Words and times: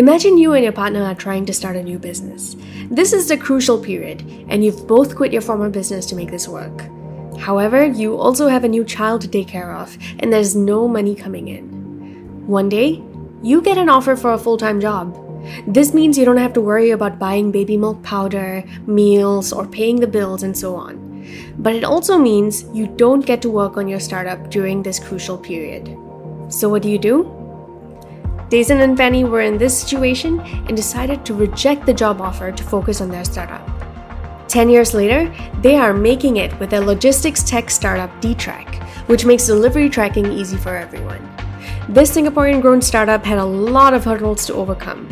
Imagine 0.00 0.38
you 0.38 0.52
and 0.52 0.62
your 0.62 0.72
partner 0.72 1.02
are 1.02 1.14
trying 1.14 1.46
to 1.46 1.52
start 1.52 1.74
a 1.74 1.82
new 1.82 1.98
business. 1.98 2.56
This 2.90 3.14
is 3.14 3.28
the 3.28 3.38
crucial 3.38 3.78
period, 3.78 4.22
and 4.48 4.62
you've 4.62 4.86
both 4.86 5.16
quit 5.16 5.32
your 5.32 5.40
former 5.40 5.70
business 5.70 6.04
to 6.06 6.14
make 6.14 6.30
this 6.30 6.46
work. 6.46 6.82
However, 7.38 7.86
you 7.86 8.18
also 8.18 8.48
have 8.48 8.64
a 8.64 8.68
new 8.68 8.84
child 8.84 9.22
to 9.22 9.28
take 9.28 9.48
care 9.48 9.74
of, 9.74 9.96
and 10.18 10.30
there's 10.30 10.54
no 10.54 10.86
money 10.86 11.14
coming 11.14 11.48
in. 11.48 12.46
One 12.46 12.68
day, 12.68 13.02
you 13.42 13.62
get 13.62 13.78
an 13.78 13.88
offer 13.88 14.14
for 14.14 14.34
a 14.34 14.38
full 14.38 14.58
time 14.58 14.78
job. 14.78 15.16
This 15.66 15.94
means 15.94 16.18
you 16.18 16.26
don't 16.26 16.36
have 16.36 16.52
to 16.52 16.60
worry 16.60 16.90
about 16.90 17.18
buying 17.18 17.50
baby 17.50 17.78
milk 17.78 18.02
powder, 18.02 18.62
meals, 18.86 19.54
or 19.54 19.66
paying 19.66 20.00
the 20.00 20.06
bills, 20.06 20.42
and 20.42 20.56
so 20.56 20.76
on. 20.76 21.24
But 21.58 21.74
it 21.74 21.84
also 21.84 22.18
means 22.18 22.64
you 22.74 22.86
don't 22.86 23.24
get 23.24 23.40
to 23.42 23.50
work 23.50 23.78
on 23.78 23.88
your 23.88 24.00
startup 24.00 24.50
during 24.50 24.82
this 24.82 24.98
crucial 24.98 25.38
period. 25.38 25.96
So, 26.50 26.68
what 26.68 26.82
do 26.82 26.90
you 26.90 26.98
do? 26.98 27.39
Dason 28.50 28.80
and 28.80 28.96
Fanny 28.96 29.22
were 29.22 29.42
in 29.42 29.58
this 29.58 29.80
situation 29.80 30.40
and 30.40 30.76
decided 30.76 31.24
to 31.24 31.34
reject 31.34 31.86
the 31.86 31.94
job 31.94 32.20
offer 32.20 32.50
to 32.50 32.64
focus 32.64 33.00
on 33.00 33.08
their 33.08 33.24
startup. 33.24 33.64
10 34.48 34.68
years 34.68 34.92
later, 34.92 35.32
they 35.60 35.76
are 35.76 35.94
making 35.94 36.38
it 36.38 36.58
with 36.58 36.68
their 36.68 36.80
logistics 36.80 37.44
tech 37.44 37.70
startup 37.70 38.10
Detrack, 38.20 38.82
which 39.06 39.24
makes 39.24 39.46
delivery 39.46 39.88
tracking 39.88 40.32
easy 40.32 40.56
for 40.56 40.74
everyone. 40.74 41.22
This 41.88 42.10
Singaporean 42.10 42.60
grown 42.60 42.82
startup 42.82 43.24
had 43.24 43.38
a 43.38 43.44
lot 43.44 43.94
of 43.94 44.04
hurdles 44.04 44.44
to 44.46 44.54
overcome. 44.54 45.08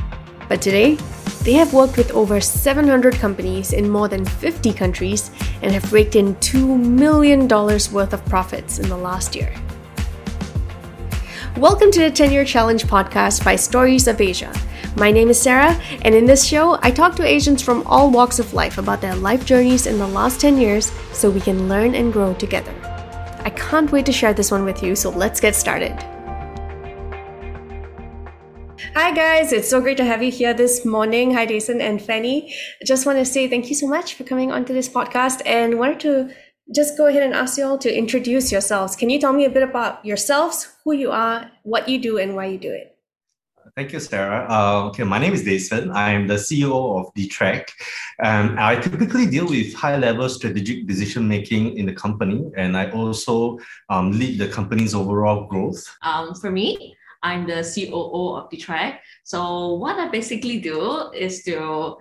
But 0.49 0.61
today, 0.61 0.97
they 1.45 1.53
have 1.53 1.73
worked 1.73 1.97
with 1.97 2.11
over 2.11 2.41
700 2.41 3.15
companies 3.15 3.73
in 3.73 3.89
more 3.89 4.09
than 4.09 4.25
50 4.25 4.73
countries 4.73 5.31
and 5.63 5.71
have 5.71 5.93
raked 5.93 6.17
in 6.17 6.35
$2 6.37 6.77
million 6.77 7.47
worth 7.47 8.13
of 8.13 8.25
profits 8.25 8.81
in 8.81 8.89
the 8.89 8.97
last 8.97 9.37
year. 9.37 9.55
Welcome 11.59 11.91
to 11.91 12.01
the 12.03 12.11
10 12.13 12.31
Year 12.31 12.45
Challenge 12.45 12.85
podcast 12.85 13.45
by 13.45 13.57
Stories 13.57 14.07
of 14.07 14.21
Asia. 14.21 14.53
My 14.97 15.11
name 15.11 15.29
is 15.29 15.43
Sara, 15.43 15.73
and 16.03 16.15
in 16.15 16.25
this 16.25 16.47
show, 16.47 16.79
I 16.83 16.93
talk 16.93 17.17
to 17.17 17.25
Asians 17.25 17.63
from 17.63 17.85
all 17.85 18.13
walks 18.13 18.39
of 18.39 18.55
life 18.55 18.79
about 18.79 19.01
their 19.01 19.17
life 19.17 19.45
journeys 19.45 19.87
in 19.89 19.99
the 19.99 20.07
last 20.07 20.41
10 20.41 20.57
years 20.57 20.93
so 21.13 21.29
we 21.29 21.41
can 21.41 21.69
learn 21.69 21.97
and 21.97 22.13
grow 22.13 22.33
together. 22.35 22.73
I 23.41 23.51
can't 23.51 23.91
wait 23.91 24.07
to 24.07 24.13
share 24.13 24.33
this 24.33 24.53
one 24.53 24.65
with 24.65 24.85
you, 24.85 24.95
so 24.95 25.11
let's 25.11 25.41
get 25.41 25.57
started. 25.57 26.01
Hi, 28.95 29.13
guys. 29.13 29.53
It's 29.53 29.69
so 29.69 29.81
great 29.81 29.97
to 29.97 30.05
have 30.05 30.23
you 30.23 30.31
here 30.31 30.55
this 30.55 30.85
morning. 30.85 31.35
Hi, 31.35 31.45
Dason 31.45 31.81
and 31.81 32.01
Fanny. 32.01 32.55
Just 32.85 33.05
want 33.05 33.19
to 33.19 33.25
say 33.25 33.49
thank 33.49 33.69
you 33.69 33.75
so 33.75 33.89
much 33.89 34.15
for 34.15 34.23
coming 34.23 34.53
onto 34.53 34.73
this 34.73 34.89
podcast 34.89 35.43
and 35.45 35.81
wanted 35.81 35.99
to 36.01 36.31
just 36.75 36.97
go 36.97 37.07
ahead 37.07 37.23
and 37.23 37.35
ask 37.35 37.59
you 37.59 37.65
all 37.65 37.79
to 37.79 37.95
introduce 37.95 38.53
yourselves. 38.53 38.95
Can 38.95 39.11
you 39.11 39.19
tell 39.19 39.33
me 39.33 39.45
a 39.45 39.51
bit 39.51 39.63
about 39.63 40.05
yourselves, 40.05 40.77
who 40.85 40.93
you 40.93 41.11
are, 41.11 41.51
what 41.63 41.89
you 41.89 41.99
do, 41.99 42.19
and 42.19 42.37
why 42.37 42.47
you 42.47 42.59
do 42.59 42.71
it? 42.71 42.95
Thank 43.77 43.93
you, 43.93 44.01
Sara. 44.01 44.47
Uh, 44.51 44.89
okay, 44.89 45.05
my 45.05 45.19
name 45.19 45.33
is 45.33 45.45
Dason. 45.45 45.93
I'm 45.93 46.27
the 46.27 46.35
CEO 46.35 46.99
of 46.99 47.15
Detrack. 47.15 47.69
Um, 48.23 48.57
I 48.59 48.77
typically 48.77 49.27
deal 49.27 49.49
with 49.49 49.73
high-level 49.73 50.29
strategic 50.31 50.87
decision-making 50.87 51.79
in 51.79 51.87
the 51.87 51.93
company, 51.93 52.51
and 52.57 52.77
I 52.77 52.91
also 52.91 53.59
um, 53.89 54.11
lead 54.11 54.39
the 54.39 54.49
company's 54.49 54.95
overall 54.95 55.47
growth. 55.47 55.85
Um, 56.03 56.35
for 56.35 56.51
me, 56.51 56.97
I'm 57.23 57.47
the 57.47 57.63
COO 57.63 58.37
of 58.37 58.51
Detrack. 58.51 58.99
So 59.25 59.75
what 59.75 59.99
I 59.99 60.09
basically 60.09 60.61
do 60.61 61.11
is 61.13 61.43
to 61.45 61.97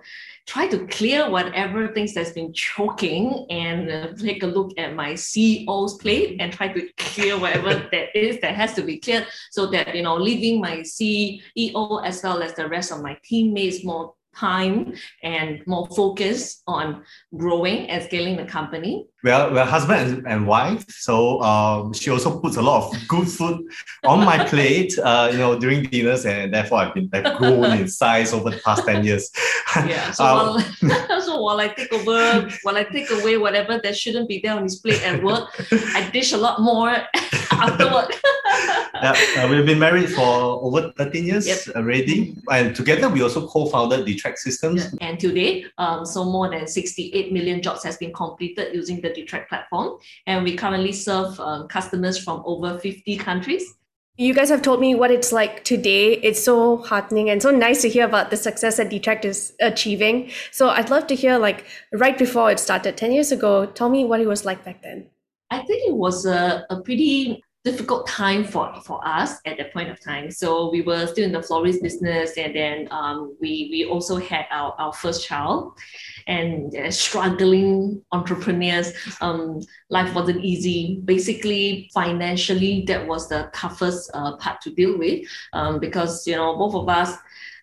try 0.46 0.66
to 0.66 0.86
clear 0.86 1.28
whatever 1.28 1.88
things 1.88 2.14
that's 2.14 2.32
been 2.32 2.52
choking 2.54 3.46
and 3.50 3.90
uh, 3.90 4.12
take 4.14 4.42
a 4.42 4.46
look 4.46 4.72
at 4.78 4.94
my 4.94 5.12
CEO's 5.12 5.94
plate 5.98 6.36
and 6.40 6.52
try 6.52 6.68
to 6.68 6.88
clear 6.96 7.38
whatever 7.38 7.74
that 7.92 8.16
is 8.16 8.40
that 8.40 8.54
has 8.54 8.72
to 8.74 8.82
be 8.82 8.98
cleared 8.98 9.26
so 9.50 9.66
that, 9.66 9.94
you 9.94 10.02
know, 10.02 10.16
leaving 10.16 10.60
my 10.60 10.78
CEO 10.78 12.04
as 12.04 12.22
well 12.22 12.42
as 12.42 12.54
the 12.54 12.66
rest 12.66 12.92
of 12.92 13.02
my 13.02 13.18
teammates 13.24 13.84
more 13.84 14.14
time 14.34 14.94
and 15.22 15.62
more 15.66 15.86
focus 15.88 16.62
on 16.66 17.02
growing 17.36 17.88
and 17.90 18.02
scaling 18.04 18.36
the 18.36 18.44
company? 18.44 19.06
Well, 19.24 19.52
we're 19.52 19.64
husband 19.64 20.26
and, 20.28 20.46
wife, 20.46 20.84
so 20.88 21.42
um, 21.42 21.92
she 21.92 22.10
also 22.10 22.38
puts 22.38 22.56
a 22.56 22.62
lot 22.62 22.94
of 22.94 23.08
good 23.08 23.26
food 23.26 23.66
on 24.04 24.24
my 24.24 24.44
plate, 24.44 24.96
uh, 24.98 25.28
you 25.32 25.38
know, 25.38 25.58
during 25.58 25.82
dinners, 25.82 26.24
and 26.24 26.54
therefore 26.54 26.78
I've 26.78 26.94
been 26.94 27.10
I've 27.12 27.36
grown 27.36 27.64
in 27.72 27.88
size 27.88 28.32
over 28.32 28.50
the 28.50 28.58
past 28.58 28.86
ten 28.86 29.04
years. 29.04 29.30
Yeah. 29.76 30.12
So, 30.18 30.24
um, 30.24 30.62
while, 30.80 31.20
so 31.20 31.42
while 31.42 31.60
I 31.60 31.68
take 31.68 31.92
over, 31.92 32.48
while 32.62 32.76
I 32.76 32.84
take 32.84 33.10
away 33.10 33.36
whatever 33.36 33.80
that 33.82 33.96
shouldn't 33.96 34.28
be 34.28 34.40
there 34.42 34.54
on 34.54 34.62
his 34.62 34.76
plate 34.76 35.02
at 35.02 35.22
work, 35.22 35.48
I 35.94 36.08
dish 36.10 36.32
a 36.32 36.36
lot 36.36 36.60
more 36.60 36.96
after 37.58 37.92
work. 37.92 38.12
yeah, 39.02 39.14
uh, 39.38 39.48
we've 39.48 39.66
been 39.66 39.78
married 39.78 40.10
for 40.10 40.22
over 40.22 40.92
13 40.92 41.24
years 41.24 41.46
yep. 41.46 41.76
already. 41.76 42.36
And 42.50 42.74
together 42.74 43.08
we 43.08 43.22
also 43.22 43.46
co-founded 43.46 44.06
Detrack 44.06 44.38
Systems. 44.38 44.94
And 45.00 45.18
today, 45.18 45.66
um, 45.78 46.04
so 46.04 46.24
more 46.24 46.50
than 46.50 46.66
68 46.66 47.32
million 47.32 47.62
jobs 47.62 47.84
has 47.84 47.96
been 47.96 48.12
completed 48.12 48.74
using 48.74 49.00
the 49.00 49.10
Detrack 49.10 49.48
platform. 49.48 49.98
And 50.26 50.44
we 50.44 50.56
currently 50.56 50.92
serve 50.92 51.38
um, 51.40 51.68
customers 51.68 52.18
from 52.18 52.42
over 52.44 52.78
50 52.78 53.16
countries. 53.18 53.74
You 54.20 54.34
guys 54.34 54.48
have 54.48 54.62
told 54.62 54.80
me 54.80 54.96
what 54.96 55.12
it's 55.12 55.30
like 55.30 55.62
today. 55.62 56.14
It's 56.14 56.42
so 56.42 56.78
heartening 56.78 57.30
and 57.30 57.40
so 57.40 57.52
nice 57.52 57.82
to 57.82 57.88
hear 57.88 58.04
about 58.04 58.30
the 58.30 58.36
success 58.36 58.78
that 58.78 58.90
Detrack 58.90 59.24
is 59.24 59.52
achieving. 59.60 60.32
So 60.50 60.70
I'd 60.70 60.90
love 60.90 61.06
to 61.06 61.14
hear, 61.14 61.38
like, 61.38 61.66
right 61.92 62.18
before 62.18 62.50
it 62.50 62.58
started 62.58 62.96
10 62.96 63.12
years 63.12 63.30
ago, 63.30 63.66
tell 63.66 63.88
me 63.88 64.04
what 64.04 64.20
it 64.20 64.26
was 64.26 64.44
like 64.44 64.64
back 64.64 64.82
then. 64.82 65.06
I 65.50 65.58
think 65.58 65.88
it 65.88 65.94
was 65.94 66.26
a, 66.26 66.66
a 66.68 66.80
pretty 66.80 67.44
difficult 67.70 68.06
time 68.06 68.44
for, 68.44 68.72
for 68.82 68.98
us 69.06 69.40
at 69.44 69.58
that 69.58 69.72
point 69.72 69.90
of 69.90 70.00
time. 70.00 70.30
So 70.30 70.70
we 70.70 70.82
were 70.82 71.06
still 71.06 71.24
in 71.24 71.32
the 71.32 71.42
florist 71.42 71.82
business, 71.82 72.36
and 72.36 72.54
then 72.54 72.88
um, 72.90 73.36
we 73.40 73.68
we 73.70 73.84
also 73.84 74.16
had 74.16 74.46
our, 74.50 74.72
our 74.78 74.92
first 74.92 75.26
child, 75.26 75.78
and 76.26 76.74
uh, 76.74 76.90
struggling 76.90 78.02
entrepreneurs. 78.12 78.92
Um, 79.20 79.60
life 79.90 80.14
wasn't 80.14 80.44
easy. 80.44 81.00
Basically, 81.04 81.90
financially, 81.92 82.84
that 82.88 83.06
was 83.06 83.28
the 83.28 83.50
toughest 83.54 84.10
uh, 84.14 84.36
part 84.36 84.60
to 84.62 84.70
deal 84.70 84.98
with 84.98 85.26
um, 85.52 85.78
because 85.78 86.26
you 86.26 86.36
know 86.36 86.56
both 86.56 86.74
of 86.74 86.88
us 86.88 87.16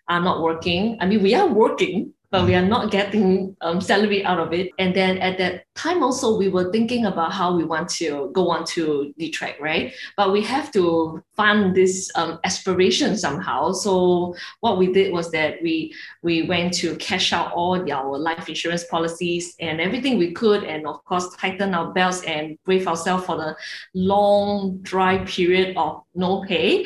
are 0.08 0.22
not 0.22 0.42
working. 0.42 0.98
I 1.02 1.06
mean, 1.08 1.24
we 1.24 1.34
are 1.34 1.48
working, 1.48 2.14
but 2.36 2.46
we 2.46 2.54
are 2.54 2.66
not 2.66 2.92
getting 2.92 3.56
um, 3.62 3.80
salary 3.80 4.26
out 4.26 4.42
of 4.42 4.52
it. 4.52 4.70
And 4.78 4.94
then 4.94 5.20
at 5.20 5.38
that 5.38 5.64
time 5.74 6.04
also, 6.04 6.38
we 6.38 6.50
were 6.50 6.70
thinking 6.70 7.06
about 7.06 7.32
how 7.32 7.56
we 7.56 7.64
want 7.64 7.88
to 8.02 8.30
go 8.34 8.50
on 8.50 8.66
to 8.76 9.14
Detrack, 9.18 9.58
right? 9.62 9.94
But 10.18 10.34
we 10.34 10.42
have 10.42 10.70
to 10.74 11.24
fund 11.38 11.74
this 11.74 12.12
um, 12.16 12.40
aspiration 12.44 13.16
somehow. 13.16 13.72
So 13.72 14.36
what 14.60 14.78
we 14.78 14.92
did 14.92 15.14
was 15.14 15.32
that 15.32 15.64
we 15.64 15.96
we 16.24 16.44
went 16.44 16.74
to 16.82 16.98
cash 16.98 17.32
out 17.32 17.54
all 17.54 17.82
the, 17.82 17.94
our 17.94 18.18
life 18.18 18.50
insurance 18.50 18.84
policies 18.84 19.56
and 19.62 19.80
everything 19.80 20.18
we 20.18 20.34
could, 20.34 20.66
and 20.66 20.86
of 20.86 21.06
course 21.06 21.34
tighten 21.38 21.74
our 21.74 21.94
belts 21.94 22.22
and 22.24 22.58
brave 22.66 22.86
ourselves 22.86 23.26
for 23.26 23.38
the 23.38 23.56
long 23.94 24.80
dry 24.82 25.20
period 25.20 25.78
of 25.78 26.04
no 26.14 26.44
pay. 26.44 26.86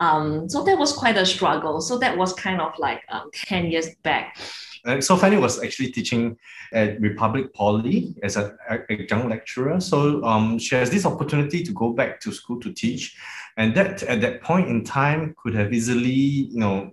Um, 0.00 0.48
so 0.48 0.64
that 0.64 0.78
was 0.78 0.92
quite 0.92 1.18
a 1.18 1.26
struggle. 1.26 1.80
So 1.80 1.98
that 1.98 2.16
was 2.16 2.32
kind 2.32 2.60
of 2.60 2.72
like 2.78 3.02
um, 3.10 3.30
10 3.34 3.66
years 3.66 3.94
back. 4.02 4.36
Uh, 4.88 5.00
so 5.00 5.16
Fanny 5.16 5.36
was 5.36 5.62
actually 5.62 5.92
teaching 5.92 6.36
at 6.72 6.98
Republic 7.00 7.52
Poly 7.52 8.14
as 8.22 8.36
a 8.36 8.56
young 9.10 9.28
lecturer. 9.28 9.80
So 9.80 10.24
um, 10.24 10.58
she 10.58 10.74
has 10.76 10.90
this 10.90 11.04
opportunity 11.04 11.62
to 11.62 11.72
go 11.72 11.92
back 11.92 12.20
to 12.20 12.32
school 12.32 12.58
to 12.60 12.72
teach, 12.72 13.16
and 13.58 13.74
that 13.74 14.02
at 14.04 14.22
that 14.22 14.40
point 14.40 14.68
in 14.68 14.84
time 14.84 15.34
could 15.36 15.54
have 15.54 15.72
easily, 15.74 16.10
you 16.10 16.58
know, 16.58 16.92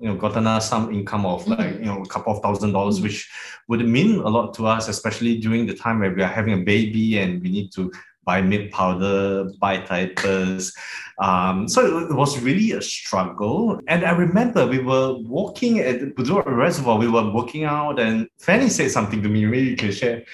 you 0.00 0.08
know, 0.08 0.16
gotten 0.16 0.46
us 0.46 0.68
some 0.68 0.92
income 0.92 1.26
of 1.26 1.46
like 1.46 1.58
mm-hmm. 1.58 1.78
you 1.80 1.86
know 1.86 2.02
a 2.02 2.06
couple 2.06 2.34
of 2.34 2.42
thousand 2.42 2.72
dollars, 2.72 2.96
mm-hmm. 2.96 3.04
which 3.04 3.30
would 3.68 3.86
mean 3.86 4.20
a 4.20 4.28
lot 4.28 4.54
to 4.54 4.66
us, 4.66 4.88
especially 4.88 5.38
during 5.38 5.66
the 5.66 5.74
time 5.74 6.00
where 6.00 6.12
we 6.12 6.22
are 6.22 6.34
having 6.38 6.54
a 6.54 6.64
baby 6.64 7.18
and 7.18 7.42
we 7.42 7.50
need 7.50 7.70
to 7.72 7.92
buy 8.24 8.42
milk 8.42 8.70
powder, 8.70 9.50
buy 9.60 9.78
diapers. 9.78 10.74
Um, 11.18 11.68
so 11.68 11.98
it, 11.98 12.14
was 12.14 12.40
really 12.40 12.72
a 12.72 12.82
struggle. 12.82 13.80
And 13.88 14.04
I 14.04 14.10
remember 14.12 14.66
we 14.66 14.80
were 14.80 15.14
walking 15.14 15.80
at 15.80 16.00
the 16.00 16.42
Reservoir, 16.46 16.98
we 16.98 17.08
were 17.08 17.32
working 17.32 17.64
out, 17.64 18.00
and 18.00 18.28
Fanny 18.40 18.68
said 18.68 18.90
something 18.90 19.22
to 19.22 19.28
me, 19.28 19.44
maybe 19.46 19.68
you 19.70 19.76
can 19.76 19.92
share. 19.92 20.24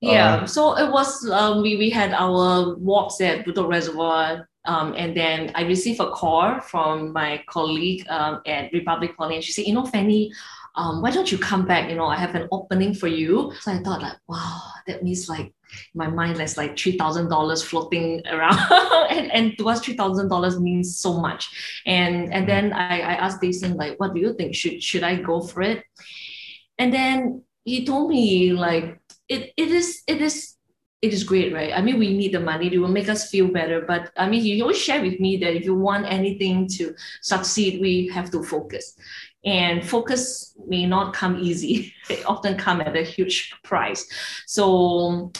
Yeah, 0.00 0.36
uh, 0.36 0.46
so 0.46 0.78
it 0.78 0.90
was, 0.90 1.28
um, 1.30 1.62
we, 1.62 1.76
we 1.76 1.90
had 1.90 2.12
our 2.12 2.76
walks 2.76 3.20
at 3.20 3.44
Bedok 3.44 3.68
Reservoir 3.68 4.48
um, 4.68 4.94
and 4.96 5.16
then 5.16 5.50
I 5.54 5.62
received 5.62 5.98
a 5.98 6.10
call 6.10 6.60
from 6.60 7.12
my 7.12 7.42
colleague 7.48 8.06
um, 8.10 8.42
at 8.44 8.70
Republic 8.72 9.16
Poly, 9.16 9.36
and 9.36 9.44
she 9.44 9.50
said, 9.50 9.64
"You 9.64 9.72
know, 9.72 9.86
Fanny, 9.86 10.30
um, 10.78 11.02
why 11.02 11.10
don't 11.10 11.30
you 11.30 11.38
come 11.38 11.66
back? 11.66 11.90
You 11.90 11.96
know, 11.96 12.06
I 12.06 12.16
have 12.16 12.36
an 12.36 12.48
opening 12.52 12.94
for 12.94 13.08
you." 13.08 13.52
So 13.60 13.72
I 13.72 13.78
thought, 13.82 14.00
like, 14.00 14.16
wow, 14.28 14.62
that 14.86 15.02
means 15.02 15.28
like 15.28 15.52
my 15.94 16.06
mind 16.06 16.36
there's 16.36 16.56
like 16.56 16.78
three 16.78 16.96
thousand 16.96 17.28
dollars 17.28 17.62
floating 17.62 18.22
around, 18.30 18.58
and, 19.10 19.30
and 19.32 19.58
to 19.58 19.68
us 19.68 19.80
three 19.80 19.96
thousand 19.96 20.28
dollars 20.28 20.60
means 20.60 20.98
so 20.98 21.20
much. 21.20 21.50
And 21.84 22.32
and 22.32 22.48
then 22.48 22.72
I, 22.72 23.00
I 23.00 23.14
asked 23.14 23.42
Dason 23.42 23.74
like, 23.74 23.98
what 23.98 24.14
do 24.14 24.20
you 24.20 24.34
think? 24.34 24.54
Should 24.54 24.82
should 24.82 25.02
I 25.02 25.16
go 25.16 25.40
for 25.40 25.62
it? 25.62 25.84
And 26.78 26.94
then 26.94 27.42
he 27.64 27.84
told 27.84 28.08
me 28.08 28.52
like 28.52 29.00
it 29.28 29.52
it 29.56 29.68
is 29.68 30.02
it 30.06 30.22
is 30.22 30.54
it 31.00 31.12
is 31.12 31.22
great, 31.22 31.52
right? 31.52 31.72
I 31.72 31.80
mean, 31.80 31.98
we 31.98 32.16
need 32.16 32.34
the 32.34 32.40
money, 32.40 32.72
it 32.72 32.78
will 32.78 32.88
make 32.88 33.08
us 33.08 33.30
feel 33.30 33.48
better. 33.48 33.82
But 33.86 34.10
I 34.16 34.28
mean, 34.28 34.42
he 34.42 34.60
always 34.60 34.78
shared 34.78 35.02
with 35.02 35.20
me 35.20 35.36
that 35.38 35.54
if 35.54 35.64
you 35.64 35.76
want 35.76 36.06
anything 36.10 36.66
to 36.78 36.94
succeed, 37.22 37.80
we 37.80 38.08
have 38.08 38.30
to 38.32 38.42
focus. 38.42 38.96
And 39.44 39.88
focus 39.88 40.54
may 40.66 40.86
not 40.86 41.14
come 41.14 41.38
easy. 41.38 41.94
It 42.10 42.24
often 42.26 42.56
come 42.56 42.80
at 42.80 42.96
a 42.96 43.02
huge 43.02 43.54
price. 43.62 44.06
So 44.46 45.30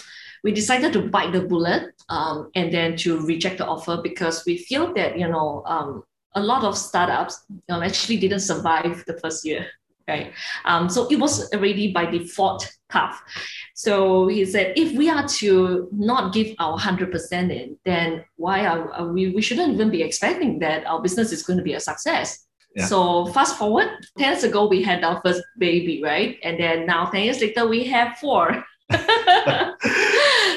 we 0.45 0.53
decided 0.53 0.93
to 0.93 1.09
bite 1.09 1.33
the 1.33 1.43
bullet 1.43 1.95
um, 2.09 2.51
and 2.55 2.73
then 2.73 2.97
to 2.99 3.21
reject 3.27 3.59
the 3.59 3.67
offer 3.67 4.01
because 4.03 4.45
we 4.47 4.59
feel 4.59 4.95
that, 4.95 5.19
you 5.19 5.29
know, 5.29 5.63
um, 5.67 6.05
a 6.35 6.41
lot 6.41 6.63
of 6.65 6.77
startups 6.77 7.45
um, 7.71 7.83
actually 7.83 8.19
didn't 8.19 8.41
survive 8.41 9.03
the 9.07 9.19
first 9.19 9.45
year 9.45 9.67
right? 10.09 10.33
Um, 10.65 10.89
so 10.89 11.07
it 11.09 11.21
was 11.21 11.53
already 11.53 11.93
by 11.93 12.07
default 12.07 12.73
tough. 12.91 13.23
So 13.75 14.27
he 14.27 14.45
said, 14.45 14.73
if 14.77 14.97
we 14.97 15.09
are 15.11 15.29
to 15.29 15.89
not 15.93 16.33
give 16.33 16.57
our 16.59 16.79
100% 16.79 17.33
in, 17.53 17.77
then 17.85 18.25
why 18.37 18.67
are, 18.67 18.91
are, 18.93 19.13
we, 19.13 19.31
we 19.31 19.43
shouldn't 19.43 19.75
even 19.75 19.91
be 19.91 20.03
expecting 20.03 20.59
that 20.61 20.87
our 20.87 21.01
business 21.01 21.31
is 21.31 21.43
going 21.43 21.59
to 21.59 21.63
be 21.63 21.75
a 21.75 21.81
success. 21.81 22.47
Yeah. 22.75 22.87
So 22.87 23.27
fast 23.27 23.57
forward, 23.57 23.89
10 24.19 24.33
years 24.33 24.45
ago, 24.45 24.69
we 24.69 24.83
had 24.83 25.03
our 25.03 25.21
first 25.25 25.43
baby, 25.59 26.03
right? 26.03 26.39
And 26.43 26.59
then 26.59 26.87
now 26.87 27.07
10 27.07 27.23
years 27.23 27.41
later, 27.41 27.67
we 27.67 27.85
have 27.85 28.19
four. 28.19 28.65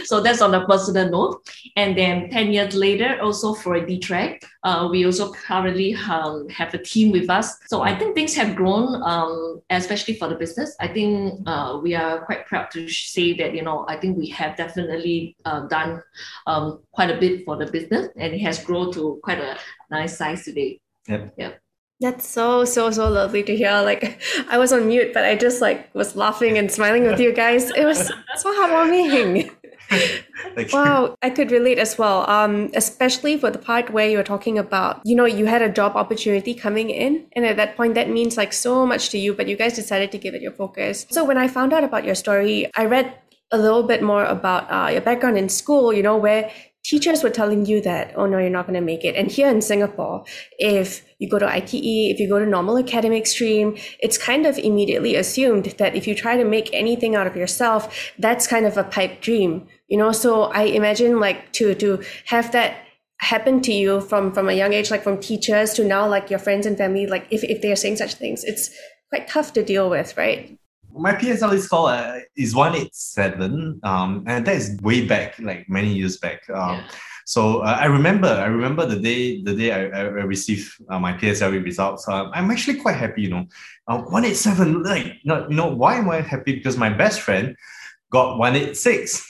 so 0.06 0.22
that's 0.22 0.42
on 0.42 0.56
a 0.56 0.66
personal 0.66 1.10
note. 1.10 1.50
And 1.76 1.98
then 1.98 2.30
10 2.30 2.52
years 2.52 2.76
later, 2.76 3.20
also 3.22 3.54
for 3.54 3.80
Detrack, 3.80 4.44
uh, 4.64 4.88
we 4.90 5.06
also 5.06 5.32
currently 5.34 5.96
um, 5.96 6.48
have 6.50 6.74
a 6.74 6.78
team 6.78 7.12
with 7.12 7.30
us. 7.30 7.58
So 7.68 7.82
I 7.82 7.98
think 7.98 8.16
things 8.16 8.36
have 8.36 8.56
grown, 8.56 9.02
um, 9.04 9.62
especially 9.70 10.16
for 10.16 10.28
the 10.28 10.36
business. 10.36 10.76
I 10.80 10.88
think 10.88 11.42
uh, 11.46 11.80
we 11.82 11.96
are 11.96 12.26
quite 12.26 12.46
proud 12.46 12.72
to 12.72 12.88
say 12.88 13.34
that, 13.34 13.54
you 13.54 13.64
know, 13.64 13.86
I 13.88 13.98
think 13.98 14.18
we 14.18 14.28
have 14.28 14.56
definitely 14.56 15.36
uh, 15.46 15.68
done 15.68 16.02
um, 16.48 16.80
quite 16.92 17.10
a 17.10 17.18
bit 17.20 17.46
for 17.46 17.58
the 17.58 17.66
business 17.66 18.10
and 18.16 18.34
it 18.34 18.40
has 18.40 18.64
grown 18.64 18.94
to 18.94 19.20
quite 19.24 19.40
a 19.40 19.58
nice 19.90 20.18
size 20.18 20.46
today. 20.46 20.80
Yep. 21.08 21.34
Yeah. 21.38 21.52
That's 22.02 22.28
so 22.28 22.66
so 22.66 22.90
so 22.90 23.08
lovely 23.10 23.44
to 23.44 23.56
hear. 23.56 23.80
Like 23.82 24.20
I 24.50 24.58
was 24.58 24.74
on 24.74 24.88
mute, 24.88 25.14
but 25.14 25.24
I 25.24 25.36
just 25.36 25.62
like 25.62 25.94
was 25.94 26.16
laughing 26.16 26.58
and 26.58 26.72
smiling 26.72 27.04
with 27.04 27.20
you 27.20 27.32
guys. 27.32 27.70
It 27.70 27.86
was 27.86 28.08
so 28.38 28.50
heartwarming. 28.58 29.52
wow, 30.74 31.16
I 31.22 31.30
could 31.30 31.52
relate 31.52 31.78
as 31.78 32.00
well. 32.00 32.28
Um, 32.28 32.72
especially 32.74 33.38
for 33.38 33.52
the 33.52 33.60
part 33.60 33.92
where 33.92 34.10
you're 34.10 34.24
talking 34.24 34.58
about, 34.58 35.02
you 35.06 35.16
know, 35.16 35.26
you 35.26 35.46
had 35.46 35.62
a 35.62 35.70
job 35.70 35.96
opportunity 35.96 36.56
coming 36.56 36.90
in, 36.90 37.28
and 37.34 37.46
at 37.46 37.58
that 37.58 37.78
point, 37.78 37.94
that 37.94 38.10
means 38.10 38.36
like 38.36 38.52
so 38.52 38.84
much 38.84 39.10
to 39.10 39.20
you, 39.20 39.36
but 39.36 39.48
you 39.48 39.56
guys 39.56 39.74
decided 39.74 40.12
to 40.12 40.18
give 40.18 40.34
it 40.34 40.42
your 40.42 40.54
focus. 40.54 41.06
So 41.12 41.24
when 41.24 41.38
I 41.38 41.48
found 41.48 41.72
out 41.72 41.84
about 41.84 42.04
your 42.04 42.16
story, 42.16 42.72
I 42.76 42.86
read 42.86 43.14
a 43.52 43.58
little 43.58 43.84
bit 43.84 44.02
more 44.02 44.26
about 44.26 44.72
uh, 44.72 44.90
your 44.90 45.02
background 45.02 45.38
in 45.38 45.50
school. 45.50 45.94
You 45.94 46.02
know, 46.02 46.18
where 46.18 46.50
teachers 46.84 47.24
were 47.24 47.30
telling 47.30 47.66
you 47.66 47.82
that, 47.82 48.14
oh 48.16 48.26
no, 48.26 48.40
you're 48.40 48.50
not 48.50 48.66
going 48.66 48.80
to 48.80 48.86
make 48.86 49.04
it. 49.04 49.16
And 49.16 49.30
here 49.30 49.50
in 49.50 49.62
Singapore, 49.62 50.24
if 50.58 51.04
you 51.20 51.30
go 51.30 51.40
to 51.40 51.48
ITE, 51.48 51.74
if 51.74 52.20
you 52.20 52.28
go 52.28 52.40
to 52.40 52.46
normal 52.46 52.78
academic 52.78 53.28
stream, 53.28 53.78
it's 54.00 54.18
kind 54.18 54.46
of 54.46 54.58
immediately 54.58 55.16
assumed 55.16 55.66
that 55.78 55.96
if 55.96 56.08
you 56.08 56.16
try 56.16 56.36
to 56.38 56.44
make 56.44 56.70
anything 56.74 57.16
out 57.16 57.28
of 57.28 57.36
yourself, 57.36 58.12
that's 58.18 58.48
kind 58.48 58.66
of 58.66 58.78
a 58.78 58.84
pipe 58.84 59.22
dream, 59.22 59.68
you 59.88 59.98
know? 59.98 60.12
So 60.12 60.44
I 60.44 60.64
imagine 60.64 61.20
like 61.20 61.52
to, 61.54 61.76
to 61.76 62.04
have 62.26 62.52
that 62.54 62.78
happen 63.20 63.62
to 63.62 63.72
you 63.72 64.02
from, 64.02 64.32
from 64.32 64.50
a 64.50 64.54
young 64.54 64.74
age, 64.74 64.90
like 64.90 65.04
from 65.04 65.20
teachers 65.20 65.74
to 65.74 65.84
now, 65.84 66.08
like 66.08 66.32
your 66.32 66.40
friends 66.40 66.66
and 66.66 66.78
family, 66.78 67.06
like 67.06 67.28
if, 67.30 67.44
if 67.44 67.62
they're 67.62 67.76
saying 67.76 67.98
such 67.98 68.16
things, 68.16 68.44
it's 68.44 68.72
quite 69.10 69.28
tough 69.28 69.54
to 69.54 69.64
deal 69.64 69.90
with, 69.90 70.18
right? 70.18 70.58
My 71.02 71.14
PSLE 71.14 71.60
score 71.60 71.90
uh, 71.90 72.20
is 72.36 72.56
187, 72.56 73.80
um, 73.84 74.24
and 74.28 74.46
that 74.46 74.56
is 74.56 74.80
way 74.82 75.06
back, 75.06 75.40
like 75.40 75.68
many 75.70 75.94
years 75.94 76.18
back. 76.18 76.48
Um, 76.50 76.78
yeah. 76.78 76.88
So 77.26 77.60
uh, 77.60 77.78
I 77.80 77.86
remember, 77.86 78.28
I 78.28 78.46
remember 78.46 78.86
the 78.86 79.00
day, 79.00 79.42
the 79.42 79.56
day 79.56 79.72
I, 79.72 80.00
I 80.00 80.02
received 80.04 80.74
uh, 80.90 81.00
my 81.00 81.14
PSLE 81.14 81.64
results. 81.64 82.08
Uh, 82.08 82.30
I'm 82.34 82.52
actually 82.52 82.80
quite 82.80 82.96
happy, 82.96 83.22
you 83.24 83.30
know. 83.30 83.46
Uh, 83.88 84.02
187, 84.02 84.84
like, 84.84 85.06
you 85.06 85.14
know, 85.26 85.48
you 85.50 85.56
know, 85.56 85.68
why 85.68 85.96
am 85.96 86.10
I 86.10 86.22
happy? 86.22 86.56
Because 86.56 86.78
my 86.78 86.90
best 86.90 87.22
friend 87.22 87.56
got 88.12 88.38
186. 88.38 89.28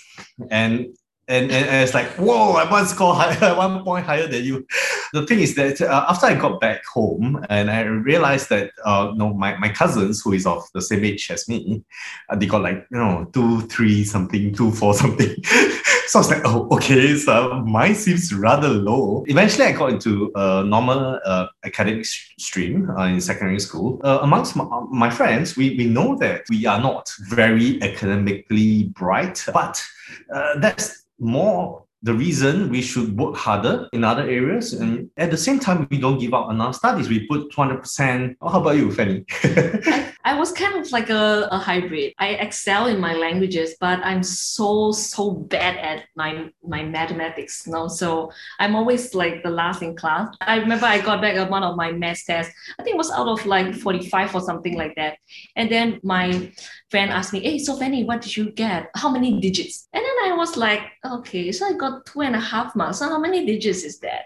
And 0.49 0.87
and, 1.27 1.51
and, 1.51 1.65
and, 1.65 1.83
it's 1.83 1.93
like, 1.93 2.07
whoa, 2.17 2.53
I 2.53 2.69
one 2.69 2.85
score 2.87 3.15
one 3.15 3.83
point 3.85 4.05
higher 4.05 4.27
than 4.27 4.43
you. 4.43 4.65
The 5.13 5.25
thing 5.25 5.39
is 5.39 5.55
that 5.55 5.79
uh, 5.79 6.05
after 6.09 6.25
I 6.25 6.33
got 6.33 6.59
back 6.59 6.83
home 6.85 7.45
and 7.49 7.69
I 7.69 7.81
realized 7.81 8.49
that, 8.49 8.71
uh, 8.83 9.13
no, 9.15 9.33
my, 9.33 9.55
my 9.57 9.69
cousins, 9.69 10.21
who 10.21 10.33
is 10.33 10.45
of 10.45 10.63
the 10.73 10.81
same 10.81 11.05
age 11.05 11.29
as 11.31 11.47
me, 11.47 11.83
uh, 12.29 12.35
they 12.35 12.47
got 12.47 12.63
like, 12.63 12.87
you 12.91 12.97
know, 12.97 13.29
two, 13.33 13.61
three 13.67 14.03
something, 14.03 14.53
two, 14.53 14.71
four 14.71 14.93
something. 15.01 15.35
so 16.07 16.19
I 16.19 16.21
was 16.21 16.29
like, 16.29 16.41
oh, 16.43 16.67
okay, 16.71 17.15
so 17.15 17.61
mine 17.61 17.95
seems 17.95 18.33
rather 18.33 18.67
low. 18.67 19.23
Eventually, 19.27 19.67
I 19.67 19.71
got 19.73 19.91
into 19.91 20.31
a 20.35 20.63
normal 20.63 21.19
uh, 21.23 21.47
academic 21.63 22.05
stream 22.05 22.89
uh, 22.89 23.05
in 23.05 23.21
secondary 23.21 23.59
school. 23.59 24.01
Uh, 24.03 24.19
amongst 24.21 24.55
my, 24.55 24.65
my 24.89 25.09
friends, 25.09 25.55
we, 25.55 25.75
we 25.77 25.85
know 25.85 26.17
that 26.17 26.43
we 26.49 26.65
are 26.65 26.81
not 26.81 27.09
very 27.29 27.81
academically 27.83 28.85
bright, 28.85 29.45
but 29.53 29.81
uh, 30.33 30.59
that's 30.59 31.00
more 31.21 31.85
the 32.03 32.13
reason 32.13 32.69
we 32.69 32.81
should 32.81 33.15
work 33.15 33.35
harder 33.35 33.87
in 33.93 34.03
other 34.03 34.23
areas 34.23 34.73
and 34.73 35.09
at 35.17 35.29
the 35.29 35.37
same 35.37 35.59
time 35.59 35.87
we 35.91 35.99
don't 35.99 36.17
give 36.17 36.33
up 36.33 36.47
on 36.47 36.59
our 36.59 36.73
studies. 36.73 37.07
We 37.07 37.27
put 37.27 37.51
200% 37.51 38.35
how 38.41 38.61
about 38.61 38.77
you 38.77 38.91
fanny? 38.91 39.23
I, 40.23 40.35
was 40.39 40.51
kind 40.51 40.83
of 40.83 40.91
like 40.91 41.11
a, 41.11 41.47
a 41.51 41.59
hybrid. 41.59 42.13
I 42.17 42.29
excel 42.29 42.87
in 42.87 42.99
my 42.99 43.13
languages 43.13 43.75
but 43.79 43.99
i'm 44.03 44.23
so 44.23 44.91
so 44.91 45.31
bad 45.31 45.77
at 45.77 46.05
my 46.15 46.49
my 46.67 46.83
mathematics 46.83 47.63
you 47.67 47.73
know? 47.73 47.87
so 47.87 48.31
i'm 48.59 48.75
always 48.75 49.13
like 49.13 49.43
the 49.43 49.49
last 49.49 49.83
in 49.83 49.95
class. 49.95 50.33
I 50.41 50.57
remember 50.57 50.87
i 50.87 50.99
got 50.99 51.21
back 51.21 51.49
one 51.49 51.63
of 51.63 51.75
my 51.75 51.91
math 51.91 52.25
tests 52.25 52.53
i 52.79 52.83
think 52.83 52.95
it 52.95 52.97
was 52.97 53.11
out 53.11 53.27
of 53.27 53.45
like 53.45 53.75
45 53.75 54.35
or 54.35 54.41
something 54.41 54.75
like 54.75 54.95
that. 54.95 55.17
And 55.55 55.69
then 55.69 55.99
my 56.03 56.51
friend 56.91 57.09
asked 57.09 57.33
me 57.33 57.39
hey 57.39 57.57
so 57.57 57.75
fanny 57.77 58.03
what 58.03 58.21
did 58.21 58.35
you 58.35 58.51
get 58.51 58.89
how 58.95 59.09
many 59.09 59.39
digits 59.39 59.87
and 59.93 60.03
then 60.03 60.31
i 60.31 60.35
was 60.35 60.57
like 60.57 60.81
okay 61.05 61.51
so 61.51 61.65
i 61.65 61.73
got 61.73 62.05
two 62.05 62.21
and 62.21 62.35
a 62.35 62.39
half 62.39 62.75
marks. 62.75 62.99
So 62.99 63.09
how 63.09 63.19
many 63.19 63.45
digits 63.45 63.83
is 63.83 63.99
that? 63.99 64.25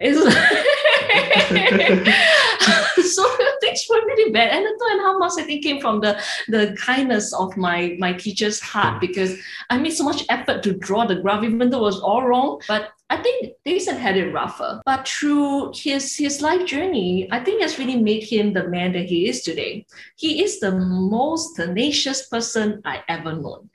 It's 0.00 0.18
so 3.14 3.36
things 3.60 3.86
were 3.88 4.04
really 4.06 4.32
bad. 4.32 4.50
And 4.50 4.64
the 4.64 4.70
two 4.70 4.88
and 4.90 5.00
a 5.00 5.04
half 5.04 5.16
marks 5.18 5.38
I 5.38 5.42
think 5.42 5.62
came 5.62 5.80
from 5.80 6.00
the, 6.00 6.20
the 6.48 6.76
kindness 6.78 7.32
of 7.32 7.56
my, 7.56 7.96
my 7.98 8.12
teacher's 8.12 8.60
heart 8.60 8.94
hmm. 8.94 9.00
because 9.00 9.38
I 9.70 9.78
made 9.78 9.92
so 9.92 10.04
much 10.04 10.24
effort 10.28 10.62
to 10.64 10.74
draw 10.74 11.06
the 11.06 11.16
graph, 11.16 11.44
even 11.44 11.70
though 11.70 11.78
it 11.78 11.82
was 11.82 12.00
all 12.00 12.26
wrong. 12.26 12.60
But 12.66 12.90
I 13.10 13.18
think 13.18 13.52
Dason 13.66 13.96
had 13.96 14.16
it 14.16 14.32
rougher, 14.32 14.80
but 14.86 15.06
through 15.06 15.72
his 15.74 16.16
his 16.16 16.40
life 16.40 16.64
journey, 16.64 17.28
I 17.30 17.44
think 17.44 17.60
has 17.60 17.78
really 17.78 18.00
made 18.00 18.24
him 18.24 18.52
the 18.52 18.68
man 18.68 18.92
that 18.92 19.04
he 19.04 19.28
is 19.28 19.42
today. 19.42 19.86
He 20.16 20.42
is 20.42 20.58
the 20.58 20.72
most 20.72 21.56
tenacious 21.56 22.26
person 22.28 22.80
I 22.84 23.02
ever 23.08 23.36
known. 23.36 23.68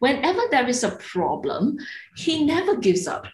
Whenever 0.00 0.42
there 0.50 0.68
is 0.68 0.82
a 0.82 0.96
problem, 0.98 1.78
he 2.16 2.44
never 2.44 2.76
gives 2.76 3.06
up. 3.06 3.26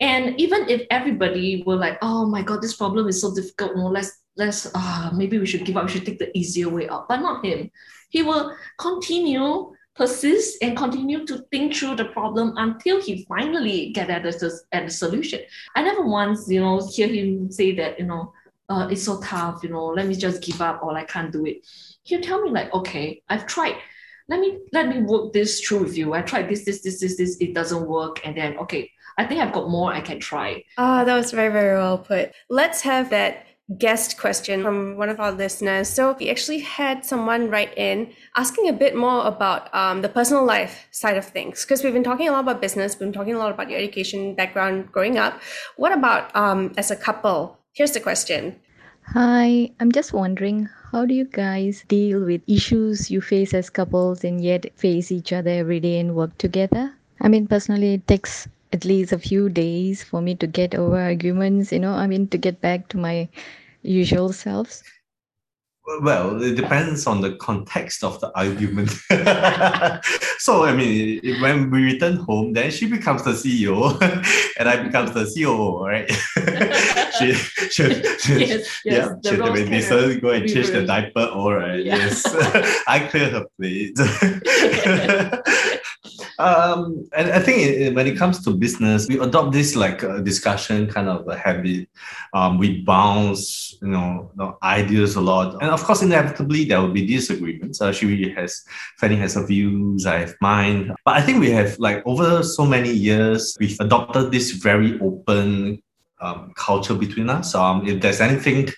And 0.00 0.40
even 0.40 0.68
if 0.68 0.86
everybody 0.90 1.62
were 1.64 1.76
like, 1.76 1.98
"Oh 2.02 2.26
my 2.26 2.42
God, 2.42 2.60
this 2.60 2.76
problem 2.76 3.06
is 3.06 3.20
so 3.20 3.32
difficult," 3.32 3.76
no, 3.76 3.86
let's 3.86 4.10
let's 4.36 4.66
uh, 4.74 5.10
maybe 5.14 5.38
we 5.38 5.46
should 5.46 5.64
give 5.64 5.76
up. 5.76 5.86
We 5.86 5.92
should 5.92 6.06
take 6.06 6.18
the 6.18 6.36
easier 6.36 6.68
way 6.68 6.88
out, 6.88 7.06
but 7.06 7.22
not 7.22 7.44
him. 7.44 7.70
He 8.10 8.22
will 8.22 8.56
continue 8.78 9.70
persist 9.94 10.58
and 10.62 10.76
continue 10.76 11.26
to 11.26 11.38
think 11.50 11.74
through 11.74 11.96
the 11.96 12.06
problem 12.06 12.54
until 12.56 13.02
he 13.02 13.24
finally 13.28 13.90
get 13.90 14.10
at 14.10 14.22
the, 14.22 14.60
at 14.72 14.86
the 14.86 14.92
solution. 14.92 15.40
I 15.74 15.82
never 15.82 16.02
once, 16.06 16.48
you 16.48 16.60
know, 16.60 16.86
hear 16.86 17.08
him 17.08 17.50
say 17.50 17.74
that, 17.76 17.98
you 17.98 18.06
know, 18.06 18.32
uh, 18.68 18.86
it's 18.90 19.02
so 19.02 19.20
tough, 19.20 19.62
you 19.62 19.68
know, 19.68 19.86
let 19.86 20.06
me 20.06 20.14
just 20.14 20.42
give 20.42 20.60
up 20.62 20.82
or 20.82 20.96
I 20.96 21.04
can't 21.04 21.32
do 21.32 21.44
it. 21.44 21.66
He'll 22.04 22.20
tell 22.20 22.40
me 22.40 22.50
like, 22.50 22.72
okay, 22.72 23.22
I've 23.28 23.46
tried. 23.46 23.76
Let 24.28 24.38
me 24.38 24.58
let 24.72 24.88
me 24.88 25.00
work 25.02 25.32
this 25.32 25.60
through 25.60 25.80
with 25.80 25.98
you. 25.98 26.14
I 26.14 26.22
tried 26.22 26.48
this, 26.48 26.64
this, 26.64 26.82
this, 26.82 27.00
this, 27.00 27.16
this, 27.16 27.36
it 27.40 27.52
doesn't 27.52 27.88
work. 27.88 28.24
And 28.24 28.36
then 28.36 28.56
okay, 28.58 28.88
I 29.18 29.26
think 29.26 29.40
I've 29.40 29.52
got 29.52 29.68
more 29.68 29.92
I 29.92 30.00
can 30.00 30.20
try. 30.20 30.62
Ah, 30.78 31.02
oh, 31.02 31.04
that 31.04 31.16
was 31.16 31.32
very, 31.32 31.52
very 31.52 31.76
well 31.76 31.98
put. 31.98 32.32
Let's 32.48 32.80
have 32.82 33.10
that 33.10 33.44
guest 33.78 34.18
question 34.18 34.62
from 34.62 34.96
one 34.96 35.08
of 35.08 35.20
our 35.20 35.32
listeners. 35.32 35.88
So 35.88 36.16
we 36.18 36.30
actually 36.30 36.60
had 36.60 37.04
someone 37.04 37.50
write 37.50 37.76
in 37.76 38.12
asking 38.36 38.68
a 38.68 38.72
bit 38.72 38.96
more 38.96 39.26
about 39.26 39.72
um, 39.74 40.02
the 40.02 40.08
personal 40.08 40.44
life 40.44 40.88
side 40.90 41.16
of 41.16 41.24
things 41.24 41.64
because 41.64 41.84
we've 41.84 41.92
been 41.92 42.04
talking 42.04 42.28
a 42.28 42.32
lot 42.32 42.40
about 42.40 42.60
business, 42.60 42.94
we've 42.94 43.00
been 43.00 43.12
talking 43.12 43.34
a 43.34 43.38
lot 43.38 43.52
about 43.52 43.70
your 43.70 43.78
education 43.78 44.34
background 44.34 44.90
growing 44.90 45.18
up. 45.18 45.40
What 45.76 45.92
about 45.92 46.34
um, 46.34 46.72
as 46.76 46.90
a 46.90 46.96
couple? 46.96 47.58
Here's 47.72 47.92
the 47.92 48.00
question. 48.00 48.56
Hi, 49.14 49.70
I'm 49.80 49.92
just 49.92 50.12
wondering 50.12 50.68
how 50.92 51.06
do 51.06 51.14
you 51.14 51.24
guys 51.24 51.84
deal 51.88 52.20
with 52.20 52.42
issues 52.46 53.10
you 53.10 53.20
face 53.20 53.54
as 53.54 53.70
couples 53.70 54.24
and 54.24 54.42
yet 54.42 54.66
face 54.76 55.10
each 55.12 55.32
other 55.32 55.50
every 55.50 55.80
day 55.80 55.98
and 55.98 56.14
work 56.14 56.36
together? 56.38 56.92
I 57.20 57.28
mean, 57.28 57.46
personally, 57.46 57.94
it 57.94 58.06
takes 58.06 58.48
at 58.72 58.84
least 58.84 59.12
a 59.12 59.18
few 59.18 59.48
days 59.48 60.02
for 60.02 60.20
me 60.20 60.34
to 60.36 60.46
get 60.46 60.74
over 60.74 61.00
arguments, 61.00 61.72
you 61.72 61.78
know, 61.78 61.92
I 61.92 62.06
mean, 62.06 62.28
to 62.28 62.38
get 62.38 62.60
back 62.60 62.88
to 62.88 62.96
my 62.96 63.28
usual 63.82 64.32
selves? 64.32 64.82
well, 66.00 66.40
it 66.42 66.54
depends 66.54 67.06
on 67.06 67.20
the 67.20 67.34
context 67.36 68.04
of 68.04 68.20
the 68.20 68.30
argument. 68.38 68.90
so, 70.38 70.64
I 70.64 70.74
mean, 70.74 71.20
when 71.40 71.70
we 71.70 71.84
return 71.84 72.16
home, 72.16 72.52
then 72.52 72.70
she 72.70 72.86
becomes 72.86 73.24
the 73.24 73.32
CEO 73.32 74.00
and 74.58 74.68
I 74.68 74.82
becomes 74.82 75.12
the 75.12 75.24
COO, 75.24 75.84
right? 75.84 76.08
she, 77.18 77.32
she, 77.34 78.02
she, 78.18 78.46
yes, 78.46 78.80
yes, 78.84 79.10
yeah, 79.22 79.30
she 79.30 79.36
may 79.36 79.64
listen, 79.64 80.20
go 80.20 80.30
and 80.30 80.48
change 80.48 80.70
the 80.70 80.84
diaper, 80.86 81.26
all 81.26 81.54
right, 81.54 81.84
yeah. 81.84 81.96
yes. 81.96 82.24
I 82.86 83.00
clear 83.10 83.30
her 83.30 83.46
plate. 83.58 83.98
Um, 86.40 87.08
and 87.12 87.30
I 87.30 87.38
think 87.38 87.94
when 87.94 88.06
it 88.06 88.16
comes 88.16 88.42
to 88.44 88.50
business, 88.52 89.06
we 89.08 89.18
adopt 89.18 89.52
this 89.52 89.76
like 89.76 90.02
a 90.02 90.20
discussion 90.20 90.88
kind 90.88 91.08
of 91.08 91.28
a 91.28 91.36
habit. 91.36 91.88
Um, 92.32 92.58
we 92.58 92.80
bounce, 92.82 93.76
you 93.82 93.88
know, 93.88 94.30
ideas 94.62 95.16
a 95.16 95.20
lot, 95.20 95.60
and 95.60 95.70
of 95.70 95.82
course, 95.84 96.02
inevitably 96.02 96.64
there 96.64 96.80
will 96.80 96.92
be 96.92 97.06
disagreements. 97.06 97.80
Uh, 97.80 97.92
she 97.92 98.30
has, 98.30 98.64
Fanny 98.98 99.16
has 99.16 99.34
her 99.34 99.46
views, 99.46 100.06
I 100.06 100.20
have 100.20 100.34
mine, 100.40 100.94
but 101.04 101.16
I 101.16 101.20
think 101.20 101.40
we 101.40 101.50
have 101.50 101.78
like 101.78 102.02
over 102.06 102.42
so 102.42 102.64
many 102.64 102.90
years, 102.90 103.56
we've 103.60 103.78
adopted 103.80 104.32
this 104.32 104.52
very 104.52 104.98
open 105.00 105.82
um, 106.20 106.52
culture 106.56 106.94
between 106.94 107.30
us. 107.30 107.54
Um, 107.54 107.86
if 107.86 108.00
there's 108.00 108.20
anything 108.20 108.68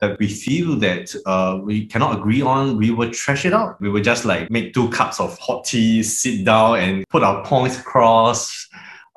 that 0.00 0.18
we 0.18 0.28
feel 0.28 0.76
that 0.76 1.14
uh, 1.26 1.58
we 1.62 1.86
cannot 1.86 2.18
agree 2.18 2.42
on, 2.42 2.76
we 2.76 2.90
will 2.90 3.10
trash 3.10 3.44
it 3.44 3.52
out. 3.52 3.80
We 3.80 3.88
will 3.88 4.02
just 4.02 4.24
like 4.24 4.50
make 4.50 4.74
two 4.74 4.88
cups 4.90 5.20
of 5.20 5.38
hot 5.38 5.64
tea, 5.64 6.02
sit 6.02 6.44
down 6.44 6.78
and 6.78 7.04
put 7.08 7.22
our 7.22 7.44
points 7.44 7.78
across, 7.78 8.68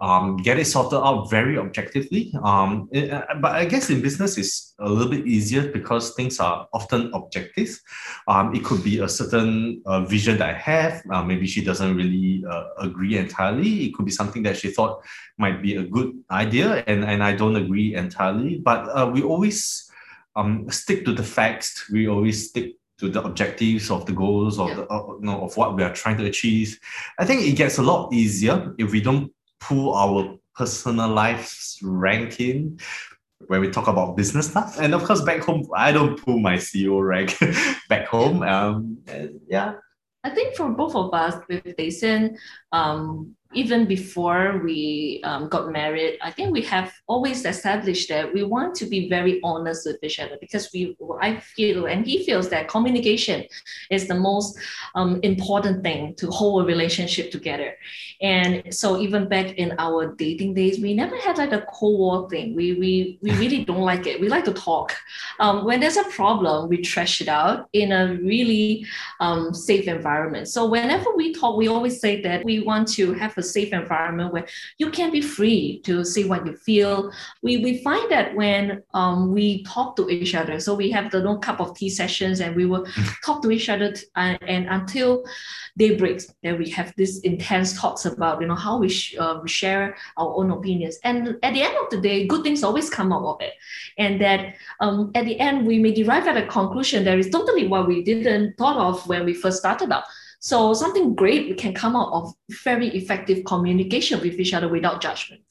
um, 0.04 0.36
get 0.36 0.60
it 0.60 0.66
sorted 0.66 1.00
out 1.00 1.30
very 1.30 1.58
objectively. 1.58 2.34
Um, 2.44 2.90
it, 2.92 3.10
uh, 3.10 3.24
but 3.40 3.54
I 3.54 3.64
guess 3.64 3.90
in 3.90 4.02
business 4.02 4.38
it's 4.38 4.76
a 4.80 4.90
little 4.90 5.10
bit 5.10 5.26
easier 5.26 5.72
because 5.72 6.14
things 6.14 6.42
are 6.42 6.68
often 6.74 7.10
objective. 7.14 7.80
Um, 8.28 8.54
it 8.54 8.66
could 8.66 8.84
be 8.84 9.00
a 9.00 9.08
certain 9.08 9.82
uh, 9.86 10.02
vision 10.02 10.38
that 10.40 10.50
I 10.50 10.54
have. 10.54 11.04
Uh, 11.10 11.24
maybe 11.24 11.48
she 11.48 11.64
doesn't 11.64 11.96
really 11.96 12.44
uh, 12.50 12.66
agree 12.80 13.18
entirely. 13.18 13.86
It 13.86 13.94
could 13.94 14.06
be 14.06 14.12
something 14.12 14.44
that 14.44 14.58
she 14.58 14.72
thought 14.72 15.02
might 15.38 15.62
be 15.62 15.78
a 15.78 15.84
good 15.84 16.12
idea, 16.30 16.84
and, 16.86 17.06
and 17.06 17.24
I 17.24 17.34
don't 17.34 17.56
agree 17.56 17.96
entirely. 17.96 18.58
But 18.58 18.90
uh, 18.90 19.10
we 19.10 19.24
always 19.24 19.90
um, 20.36 20.70
stick 20.70 21.06
to 21.06 21.14
the 21.14 21.24
facts. 21.24 21.90
We 21.90 22.10
always 22.10 22.50
stick 22.50 22.74
to 23.00 23.08
the 23.08 23.24
objectives 23.24 23.90
of 23.90 24.06
the 24.06 24.12
goals 24.12 24.60
of 24.60 24.76
the 24.76 24.86
uh, 24.88 25.08
you 25.20 25.20
know, 25.22 25.46
of 25.46 25.56
what 25.56 25.78
we 25.78 25.84
are 25.84 25.94
trying 25.94 26.18
to 26.18 26.26
achieve. 26.26 26.78
I 27.18 27.24
think 27.26 27.44
it 27.44 27.54
gets 27.54 27.78
a 27.78 27.84
lot 27.84 28.12
easier 28.12 28.76
if 28.78 28.92
we 28.92 29.00
don't 29.00 29.32
pull 29.68 29.94
our 29.94 30.38
personal 30.56 31.10
lives 31.10 31.80
ranking 31.82 32.80
when 33.48 33.62
we 33.62 33.70
talk 33.70 33.88
about 33.88 34.16
business 34.16 34.50
stuff. 34.50 34.80
And 34.80 34.94
of 34.94 35.04
course, 35.04 35.22
back 35.22 35.42
home, 35.42 35.68
I 35.76 35.92
don't 35.92 36.24
pull 36.24 36.40
my 36.40 36.56
CEO 36.56 37.06
rank 37.06 37.38
back 37.90 38.08
home. 38.08 38.44
Um, 38.44 38.98
yeah. 39.48 39.74
I 40.24 40.30
think 40.30 40.56
for 40.56 40.70
both 40.70 40.96
of 40.96 41.14
us 41.14 41.36
with 41.50 41.76
Dason, 41.76 42.38
um, 42.72 43.36
even 43.54 43.86
before 43.86 44.62
we 44.64 45.22
um, 45.24 45.50
got 45.50 45.72
married, 45.72 46.20
I 46.22 46.32
think 46.32 46.52
we 46.52 46.62
have 46.64 46.94
always 47.08 47.46
established 47.46 48.10
that 48.10 48.34
we 48.34 48.44
want 48.44 48.76
to 48.76 48.86
be 48.86 49.10
very 49.10 49.40
honest 49.44 49.86
with 49.86 50.04
each 50.04 50.20
other 50.20 50.38
because 50.40 50.70
we, 50.74 50.96
I 51.22 51.38
feel, 51.40 51.86
and 51.86 52.06
he 52.06 52.26
feels 52.26 52.50
that 52.50 52.68
communication 52.68 53.46
is 53.90 54.08
the 54.08 54.16
most 54.16 54.58
um, 54.96 55.20
important 55.24 55.84
thing 55.84 56.16
to 56.16 56.28
hold 56.30 56.64
a 56.64 56.66
relationship 56.66 57.32
together. 57.32 57.76
And 58.22 58.74
so 58.74 59.00
even 59.00 59.28
back 59.28 59.56
in 59.56 59.76
our 59.80 60.16
dating 60.16 60.54
days, 60.54 60.80
we 60.80 60.94
never 60.94 61.18
had 61.18 61.38
like 61.38 61.52
a 61.52 61.66
cold 61.74 62.00
war 62.00 62.30
thing. 62.30 62.56
We 62.56 62.74
we 62.74 63.20
we 63.22 63.32
really 63.42 63.66
don't 63.66 63.82
like 63.82 64.08
it. 64.08 64.20
We 64.20 64.30
like 64.30 64.46
to 64.46 64.54
talk. 64.54 64.96
Um, 65.40 65.66
when 65.66 65.80
there's 65.80 65.98
a 65.98 66.06
problem, 66.06 66.70
we 66.70 66.78
trash 66.82 67.22
it 67.22 67.28
out 67.28 67.68
in 67.74 67.92
a 67.92 68.16
really 68.16 68.86
um, 69.20 69.54
safe 69.54 69.88
environment. 69.88 70.48
So 70.48 70.66
whenever 70.66 71.10
we 71.16 71.34
talk, 71.34 71.58
we 71.58 71.68
always 71.68 72.00
say 72.00 72.22
that 72.22 72.44
we 72.46 72.60
want 72.62 72.88
to 73.00 73.14
have 73.14 73.38
a 73.38 73.43
safe 73.44 73.74
environment 73.74 74.34
where 74.34 74.48
you 74.78 74.90
can 74.90 75.12
be 75.12 75.22
free 75.22 75.82
to 75.84 76.04
say 76.04 76.24
what 76.24 76.46
you 76.46 76.56
feel. 76.56 77.12
We, 77.42 77.58
we 77.58 77.84
find 77.84 78.10
that 78.12 78.36
when 78.36 78.84
um, 78.94 79.32
we 79.34 79.64
talk 79.64 79.96
to 79.98 80.10
each 80.10 80.36
other, 80.36 80.60
so 80.60 80.74
we 80.74 80.92
have 80.92 81.12
the 81.12 81.22
no 81.22 81.38
cup 81.38 81.60
of 81.60 81.76
tea 81.78 81.90
sessions 81.90 82.40
and 82.40 82.56
we 82.56 82.66
will 82.66 82.86
talk 83.26 83.42
to 83.44 83.52
each 83.52 83.70
other 83.70 83.94
t- 83.94 84.06
and, 84.16 84.38
uh, 84.42 84.46
and 84.48 84.68
until 84.70 85.24
day 85.78 85.96
breaks, 85.96 86.34
then 86.44 86.58
we 86.58 86.70
have 86.70 86.94
this 86.96 87.20
intense 87.22 87.80
talks 87.80 88.06
about, 88.06 88.42
you 88.42 88.48
know, 88.48 88.56
how 88.56 88.78
we, 88.78 88.90
sh- 88.90 89.16
uh, 89.20 89.40
we 89.42 89.50
share 89.50 89.96
our 90.18 90.36
own 90.36 90.52
opinions. 90.52 90.98
And 91.04 91.38
at 91.44 91.54
the 91.54 91.62
end 91.62 91.76
of 91.84 91.90
the 91.90 92.02
day, 92.02 92.28
good 92.28 92.44
things 92.44 92.64
always 92.64 92.90
come 92.90 93.12
out 93.12 93.26
of 93.26 93.42
it. 93.42 93.54
And 93.98 94.22
that 94.22 94.56
um, 94.80 95.12
at 95.16 95.26
the 95.26 95.40
end, 95.40 95.66
we 95.66 95.80
may 95.80 95.94
derive 95.94 96.28
at 96.28 96.38
a 96.38 96.48
conclusion 96.48 97.04
that 97.06 97.18
is 97.18 97.30
totally 97.30 97.68
what 97.68 97.88
we 97.88 98.04
didn't 98.04 98.58
thought 98.58 98.78
of 98.78 99.08
when 99.08 99.26
we 99.26 99.34
first 99.34 99.58
started 99.58 99.92
out. 99.92 100.04
So 100.44 100.74
something 100.74 101.16
great 101.16 101.48
we 101.48 101.56
can 101.56 101.74
come 101.74 101.96
out 101.96 102.12
of 102.12 102.34
very 102.66 102.90
effective 102.90 103.46
communication 103.46 104.20
with 104.20 104.38
each 104.38 104.54
other 104.54 104.68
without 104.68 105.02
judgment. 105.02 105.42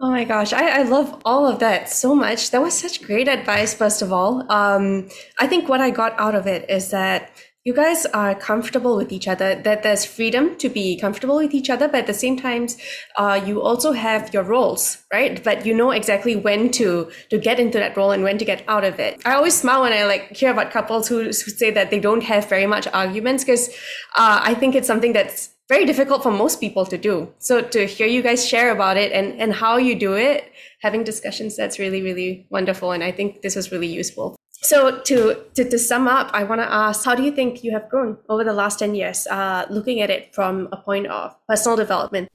Oh 0.00 0.10
my 0.10 0.24
gosh, 0.24 0.54
I, 0.54 0.80
I 0.80 0.82
love 0.84 1.20
all 1.26 1.46
of 1.46 1.58
that 1.58 1.90
so 1.90 2.14
much. 2.14 2.50
That 2.50 2.62
was 2.62 2.72
such 2.72 3.02
great 3.02 3.28
advice, 3.28 3.74
first 3.74 4.00
of 4.00 4.14
all. 4.14 4.50
Um, 4.50 5.10
I 5.38 5.46
think 5.46 5.68
what 5.68 5.82
I 5.82 5.90
got 5.90 6.18
out 6.18 6.34
of 6.34 6.46
it 6.46 6.70
is 6.70 6.88
that 6.88 7.32
you 7.70 7.76
guys 7.76 8.04
are 8.06 8.34
comfortable 8.34 8.96
with 8.96 9.12
each 9.12 9.28
other 9.28 9.54
that 9.62 9.84
there's 9.84 10.04
freedom 10.04 10.56
to 10.56 10.68
be 10.68 10.98
comfortable 10.98 11.36
with 11.36 11.54
each 11.54 11.70
other 11.70 11.86
but 11.86 12.00
at 12.00 12.06
the 12.08 12.14
same 12.22 12.36
times 12.36 12.76
uh, 13.16 13.40
you 13.46 13.62
also 13.62 13.92
have 13.92 14.34
your 14.34 14.42
roles 14.42 14.98
right? 15.12 15.42
But 15.44 15.64
you 15.66 15.74
know 15.74 15.90
exactly 15.92 16.34
when 16.34 16.70
to 16.72 16.88
to 17.30 17.38
get 17.38 17.60
into 17.60 17.78
that 17.78 17.96
role 17.96 18.10
and 18.10 18.24
when 18.24 18.38
to 18.38 18.44
get 18.44 18.64
out 18.66 18.84
of 18.84 18.98
it. 18.98 19.22
I 19.24 19.34
always 19.34 19.56
smile 19.60 19.82
when 19.82 19.92
i 19.92 20.02
like 20.04 20.36
hear 20.40 20.50
about 20.50 20.72
couples 20.72 21.08
who, 21.08 21.22
who 21.24 21.32
say 21.32 21.70
that 21.70 21.90
they 21.90 22.00
don't 22.00 22.24
have 22.32 22.48
very 22.48 22.66
much 22.66 22.88
arguments 23.04 23.44
because 23.44 23.68
uh, 24.16 24.40
i 24.50 24.54
think 24.54 24.74
it's 24.74 24.90
something 24.92 25.12
that's 25.12 25.50
very 25.68 25.84
difficult 25.84 26.24
for 26.24 26.32
most 26.32 26.60
people 26.60 26.84
to 26.86 26.98
do. 26.98 27.32
So 27.38 27.60
to 27.74 27.86
hear 27.86 28.08
you 28.08 28.22
guys 28.22 28.44
share 28.52 28.70
about 28.72 28.96
it 28.96 29.12
and 29.12 29.40
and 29.40 29.52
how 29.62 29.76
you 29.76 29.94
do 30.08 30.14
it 30.14 30.52
having 30.88 31.04
discussions 31.04 31.56
that's 31.56 31.78
really 31.78 32.02
really 32.02 32.46
wonderful 32.50 32.92
and 32.92 33.04
i 33.04 33.12
think 33.12 33.42
this 33.42 33.54
was 33.54 33.70
really 33.70 33.92
useful 34.02 34.39
so 34.62 35.00
to, 35.00 35.44
to, 35.54 35.64
to 35.68 35.78
sum 35.78 36.06
up, 36.06 36.30
I 36.34 36.44
want 36.44 36.60
to 36.60 36.70
ask, 36.70 37.04
how 37.04 37.14
do 37.14 37.22
you 37.22 37.32
think 37.32 37.64
you 37.64 37.72
have 37.72 37.88
grown 37.88 38.18
over 38.28 38.44
the 38.44 38.52
last 38.52 38.78
10 38.78 38.94
years, 38.94 39.26
uh, 39.26 39.66
looking 39.70 40.02
at 40.02 40.10
it 40.10 40.34
from 40.34 40.68
a 40.70 40.76
point 40.76 41.06
of 41.06 41.34
personal 41.48 41.76
development? 41.76 42.28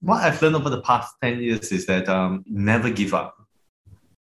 What 0.00 0.22
I've 0.22 0.40
learned 0.40 0.56
over 0.56 0.70
the 0.70 0.80
past 0.82 1.14
10 1.22 1.40
years 1.40 1.72
is 1.72 1.86
that 1.86 2.08
um, 2.08 2.44
never 2.46 2.88
give 2.88 3.14
up. 3.14 3.36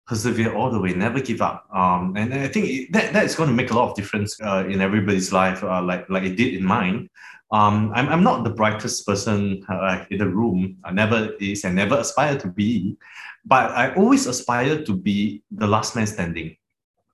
Persevere 0.05 0.53
all 0.53 0.69
the 0.69 0.79
way, 0.79 0.93
never 0.93 1.21
give 1.21 1.41
up. 1.41 1.65
Um, 1.73 2.15
and 2.17 2.33
I 2.33 2.49
think 2.49 2.91
that, 2.91 3.13
that's 3.13 3.35
going 3.35 3.49
to 3.49 3.55
make 3.55 3.71
a 3.71 3.73
lot 3.73 3.89
of 3.89 3.95
difference 3.95 4.37
uh, 4.41 4.65
in 4.67 4.81
everybody's 4.81 5.31
life, 5.31 5.63
uh, 5.63 5.81
like, 5.81 6.09
like 6.09 6.23
it 6.23 6.35
did 6.35 6.55
in 6.55 6.63
mine. 6.65 7.07
Um, 7.51 7.93
I'm, 7.95 8.09
I'm 8.09 8.23
not 8.23 8.43
the 8.43 8.49
brightest 8.49 9.07
person 9.07 9.63
uh, 9.69 10.03
in 10.11 10.17
the 10.17 10.27
room. 10.27 10.77
I 10.83 10.91
never 10.91 11.31
is 11.39 11.63
and 11.63 11.75
never 11.75 11.95
aspire 11.99 12.37
to 12.39 12.47
be, 12.49 12.97
but 13.45 13.71
I 13.71 13.93
always 13.95 14.27
aspire 14.27 14.83
to 14.83 14.95
be 14.95 15.41
the 15.51 15.67
last 15.67 15.95
man 15.95 16.07
standing 16.07 16.57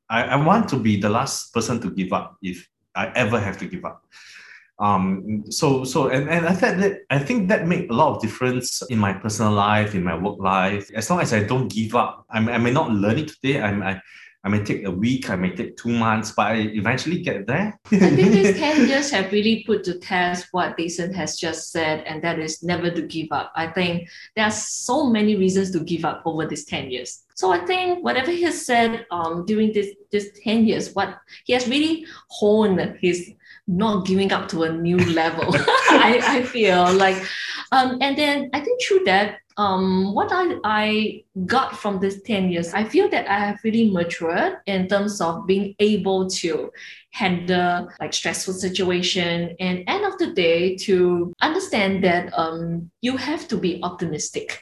I, 0.09 0.23
I 0.23 0.35
want 0.35 0.69
to 0.69 0.77
be 0.77 0.99
the 0.99 1.09
last 1.09 1.53
person 1.53 1.79
to 1.81 1.91
give 1.91 2.13
up 2.13 2.37
if 2.41 2.67
I 2.95 3.11
ever 3.15 3.39
have 3.39 3.57
to 3.59 3.65
give 3.65 3.85
up. 3.85 4.03
Um, 4.79 5.43
so 5.49 5.83
so 5.83 6.07
and, 6.07 6.29
and 6.29 6.47
I 6.47 6.53
think 6.53 6.77
that 6.79 7.01
I 7.09 7.19
think 7.19 7.49
that 7.49 7.67
make 7.67 7.89
a 7.89 7.93
lot 7.93 8.15
of 8.15 8.21
difference 8.21 8.81
in 8.89 8.97
my 8.97 9.13
personal 9.13 9.51
life, 9.51 9.93
in 9.93 10.03
my 10.03 10.15
work 10.17 10.39
life. 10.39 10.89
As 10.95 11.09
long 11.09 11.19
as 11.19 11.33
I 11.33 11.43
don't 11.43 11.67
give 11.67 11.95
up, 11.95 12.25
I, 12.29 12.37
I 12.37 12.57
may 12.57 12.71
not 12.71 12.91
learn 12.91 13.17
it 13.17 13.27
today. 13.27 13.59
I, 13.59 13.71
I 13.71 14.01
I 14.43 14.47
may 14.47 14.63
take 14.63 14.85
a 14.85 14.91
week, 14.91 15.29
I 15.29 15.35
may 15.35 15.53
take 15.53 15.75
two 15.75 15.89
months, 15.89 16.31
but 16.31 16.47
I 16.47 16.55
eventually 16.55 17.21
get 17.21 17.45
there. 17.45 17.77
I 17.91 17.97
think 17.97 18.31
these 18.31 18.57
10 18.57 18.87
years 18.87 19.11
have 19.11 19.33
really 19.33 19.65
put 19.65 19.83
to 19.83 19.99
test 19.99 20.47
what 20.51 20.77
Dason 20.77 21.13
has 21.13 21.37
just 21.37 21.71
said, 21.71 22.05
and 22.05 22.21
that 22.23 22.39
is 22.39 22.63
never 22.63 22.89
to 22.89 23.01
give 23.01 23.27
up. 23.31 23.51
I 23.55 23.67
think 23.67 24.07
there 24.37 24.45
are 24.45 24.51
so 24.51 25.09
many 25.09 25.35
reasons 25.35 25.71
to 25.71 25.81
give 25.81 26.05
up 26.05 26.21
over 26.25 26.45
these 26.45 26.63
10 26.63 26.89
years. 26.89 27.23
So 27.39 27.53
I 27.53 27.59
think 27.59 28.03
whatever 28.03 28.31
he 28.31 28.41
has 28.41 28.65
said 28.65 29.05
um, 29.11 29.45
during 29.45 29.71
this, 29.71 29.95
this 30.11 30.27
10 30.43 30.65
years, 30.65 30.93
what 30.93 31.21
he 31.45 31.53
has 31.53 31.69
really 31.69 32.05
honed 32.27 32.97
his 32.99 33.31
not 33.65 34.05
giving 34.05 34.33
up 34.33 34.49
to 34.49 34.63
a 34.63 34.73
new 34.73 34.97
level. 34.97 35.45
I, 35.55 36.19
I 36.21 36.43
feel 36.43 36.91
like, 36.91 37.15
um, 37.71 37.97
and 38.01 38.17
then 38.17 38.49
I 38.51 38.59
think 38.59 38.81
through 38.83 39.05
that, 39.05 39.37
um, 39.59 40.13
what 40.13 40.29
I, 40.31 40.55
I 40.63 41.23
got 41.45 41.77
from 41.77 41.99
this 41.99 42.21
10 42.21 42.49
years, 42.49 42.73
I 42.73 42.85
feel 42.85 43.09
that 43.09 43.27
I 43.29 43.39
have 43.39 43.59
really 43.65 43.91
matured 43.91 44.53
in 44.65 44.87
terms 44.87 45.19
of 45.19 45.45
being 45.45 45.75
able 45.79 46.29
to 46.29 46.71
handle 47.11 47.89
like 47.99 48.13
stressful 48.13 48.53
situation 48.53 49.57
and 49.59 49.83
end 49.85 50.05
of 50.05 50.17
the 50.17 50.31
day 50.31 50.77
to 50.77 51.33
understand 51.41 52.05
that 52.05 52.31
um, 52.39 52.89
you 53.01 53.17
have 53.17 53.49
to 53.49 53.57
be 53.57 53.81
optimistic. 53.83 54.61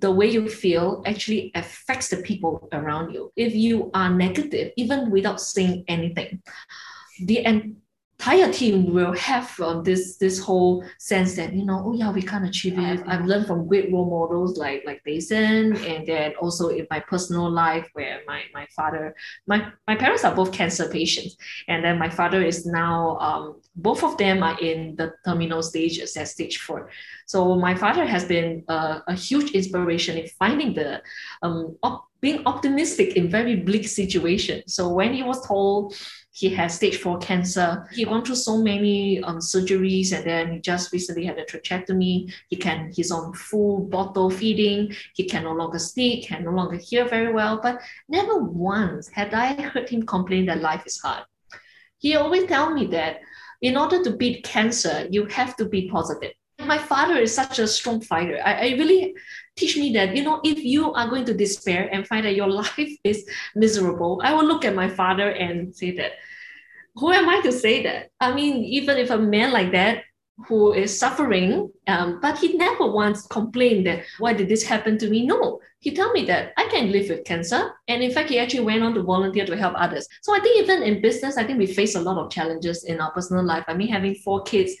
The 0.00 0.10
way 0.10 0.30
you 0.30 0.48
feel 0.48 1.02
actually 1.04 1.52
affects 1.54 2.08
the 2.08 2.18
people 2.18 2.70
around 2.72 3.12
you. 3.12 3.30
If 3.36 3.54
you 3.54 3.90
are 3.92 4.08
negative 4.08 4.72
even 4.76 5.10
without 5.10 5.42
saying 5.42 5.84
anything 5.88 6.42
the 7.20 7.44
entire 8.18 8.52
team 8.52 8.92
will 8.92 9.12
have 9.12 9.48
um, 9.60 9.84
this 9.84 10.16
this 10.16 10.40
whole 10.40 10.84
sense 10.98 11.36
that 11.36 11.52
you 11.52 11.64
know 11.64 11.82
oh 11.86 11.92
yeah 11.94 12.10
we 12.10 12.20
can 12.20 12.44
achieve 12.44 12.76
it. 12.76 13.00
I've 13.06 13.24
learned 13.24 13.46
from 13.46 13.68
great 13.68 13.92
role 13.92 14.10
models 14.10 14.58
like 14.58 14.82
like 14.84 15.02
Dason 15.04 15.76
and 15.86 16.06
then 16.06 16.34
also 16.40 16.68
in 16.68 16.86
my 16.90 16.98
personal 16.98 17.48
life 17.48 17.88
where 17.92 18.20
my 18.26 18.42
my 18.52 18.66
father 18.74 19.14
my 19.46 19.70
my 19.86 19.94
parents 19.94 20.24
are 20.24 20.34
both 20.34 20.52
cancer 20.52 20.88
patients 20.88 21.36
and 21.68 21.84
then 21.84 21.96
my 21.96 22.10
father 22.10 22.42
is 22.42 22.66
now 22.66 23.18
um, 23.18 23.60
both 23.76 24.02
of 24.02 24.18
them 24.18 24.42
are 24.42 24.58
in 24.58 24.96
the 24.96 25.14
terminal 25.24 25.62
stage 25.62 26.00
at 26.00 26.28
stage 26.28 26.58
four. 26.58 26.90
So 27.26 27.54
my 27.54 27.74
father 27.76 28.04
has 28.04 28.24
been 28.24 28.64
a, 28.68 29.02
a 29.06 29.14
huge 29.14 29.52
inspiration 29.52 30.16
in 30.18 30.26
finding 30.38 30.74
the 30.74 31.02
um, 31.42 31.76
op- 31.84 32.08
being 32.20 32.42
optimistic 32.46 33.14
in 33.16 33.30
very 33.30 33.54
bleak 33.54 33.86
situations 33.86 34.74
so 34.74 34.88
when 34.88 35.14
he 35.14 35.22
was 35.22 35.46
told 35.46 35.94
he 36.38 36.48
has 36.50 36.76
stage 36.76 36.98
four 36.98 37.18
cancer. 37.18 37.84
He 37.90 38.04
gone 38.04 38.24
through 38.24 38.36
so 38.36 38.58
many 38.58 39.20
um, 39.24 39.38
surgeries, 39.38 40.12
and 40.12 40.24
then 40.24 40.52
he 40.52 40.60
just 40.60 40.92
recently 40.92 41.24
had 41.26 41.36
a 41.36 41.44
tracheotomy. 41.44 42.32
He 42.48 42.54
can 42.54 42.92
he's 42.94 43.10
on 43.10 43.32
full 43.32 43.80
bottle 43.80 44.30
feeding. 44.30 44.94
He 45.14 45.24
can 45.24 45.42
no 45.42 45.52
longer 45.52 45.80
speak, 45.80 46.28
can 46.28 46.44
no 46.44 46.52
longer 46.52 46.76
hear 46.76 47.08
very 47.08 47.32
well. 47.32 47.58
But 47.60 47.80
never 48.08 48.38
once 48.38 49.08
had 49.08 49.34
I 49.34 49.60
heard 49.60 49.88
him 49.88 50.06
complain 50.06 50.46
that 50.46 50.60
life 50.60 50.84
is 50.86 51.00
hard. 51.00 51.24
He 51.98 52.14
always 52.14 52.46
tell 52.46 52.72
me 52.72 52.86
that 52.86 53.18
in 53.60 53.76
order 53.76 54.04
to 54.04 54.16
beat 54.16 54.44
cancer, 54.44 55.08
you 55.10 55.26
have 55.26 55.56
to 55.56 55.64
be 55.64 55.90
positive. 55.90 56.34
My 56.64 56.78
father 56.78 57.16
is 57.16 57.34
such 57.34 57.58
a 57.58 57.66
strong 57.66 58.00
fighter. 58.00 58.40
I, 58.44 58.52
I 58.52 58.68
really 58.78 59.16
teach 59.58 59.76
me 59.76 59.92
that, 59.92 60.16
you 60.16 60.22
know, 60.22 60.40
if 60.44 60.58
you 60.58 60.92
are 60.92 61.08
going 61.08 61.24
to 61.26 61.34
despair 61.34 61.88
and 61.92 62.06
find 62.06 62.24
that 62.24 62.36
your 62.36 62.48
life 62.62 62.96
is 63.04 63.28
miserable, 63.54 64.20
I 64.24 64.32
will 64.34 64.46
look 64.46 64.64
at 64.64 64.74
my 64.74 64.88
father 64.88 65.30
and 65.30 65.74
say 65.74 65.96
that, 65.96 66.12
who 66.96 67.12
am 67.12 67.28
I 67.28 67.40
to 67.42 67.52
say 67.52 67.82
that? 67.84 68.10
I 68.20 68.32
mean, 68.34 68.64
even 68.64 68.96
if 68.98 69.10
a 69.10 69.18
man 69.18 69.52
like 69.52 69.72
that 69.72 70.02
who 70.46 70.72
is 70.72 70.96
suffering, 70.96 71.70
um, 71.88 72.20
but 72.20 72.38
he 72.38 72.56
never 72.56 72.86
once 72.90 73.26
complained 73.26 73.86
that 73.86 74.04
why 74.18 74.32
did 74.32 74.48
this 74.48 74.62
happen 74.62 74.96
to 74.98 75.10
me? 75.10 75.26
No, 75.26 75.60
he 75.80 75.94
told 75.94 76.12
me 76.12 76.24
that 76.26 76.52
I 76.56 76.68
can 76.68 76.92
live 76.92 77.08
with 77.08 77.24
cancer, 77.24 77.72
and 77.88 78.02
in 78.02 78.12
fact, 78.12 78.30
he 78.30 78.38
actually 78.38 78.64
went 78.64 78.82
on 78.82 78.94
to 78.94 79.02
volunteer 79.02 79.46
to 79.46 79.56
help 79.56 79.74
others. 79.76 80.06
So 80.22 80.34
I 80.34 80.40
think 80.40 80.62
even 80.62 80.82
in 80.82 81.02
business, 81.02 81.36
I 81.36 81.44
think 81.44 81.58
we 81.58 81.66
face 81.66 81.96
a 81.96 82.00
lot 82.00 82.18
of 82.18 82.30
challenges 82.30 82.84
in 82.84 83.00
our 83.00 83.10
personal 83.12 83.44
life. 83.44 83.64
I 83.66 83.74
mean, 83.74 83.88
having 83.88 84.14
four 84.14 84.42
kids, 84.42 84.72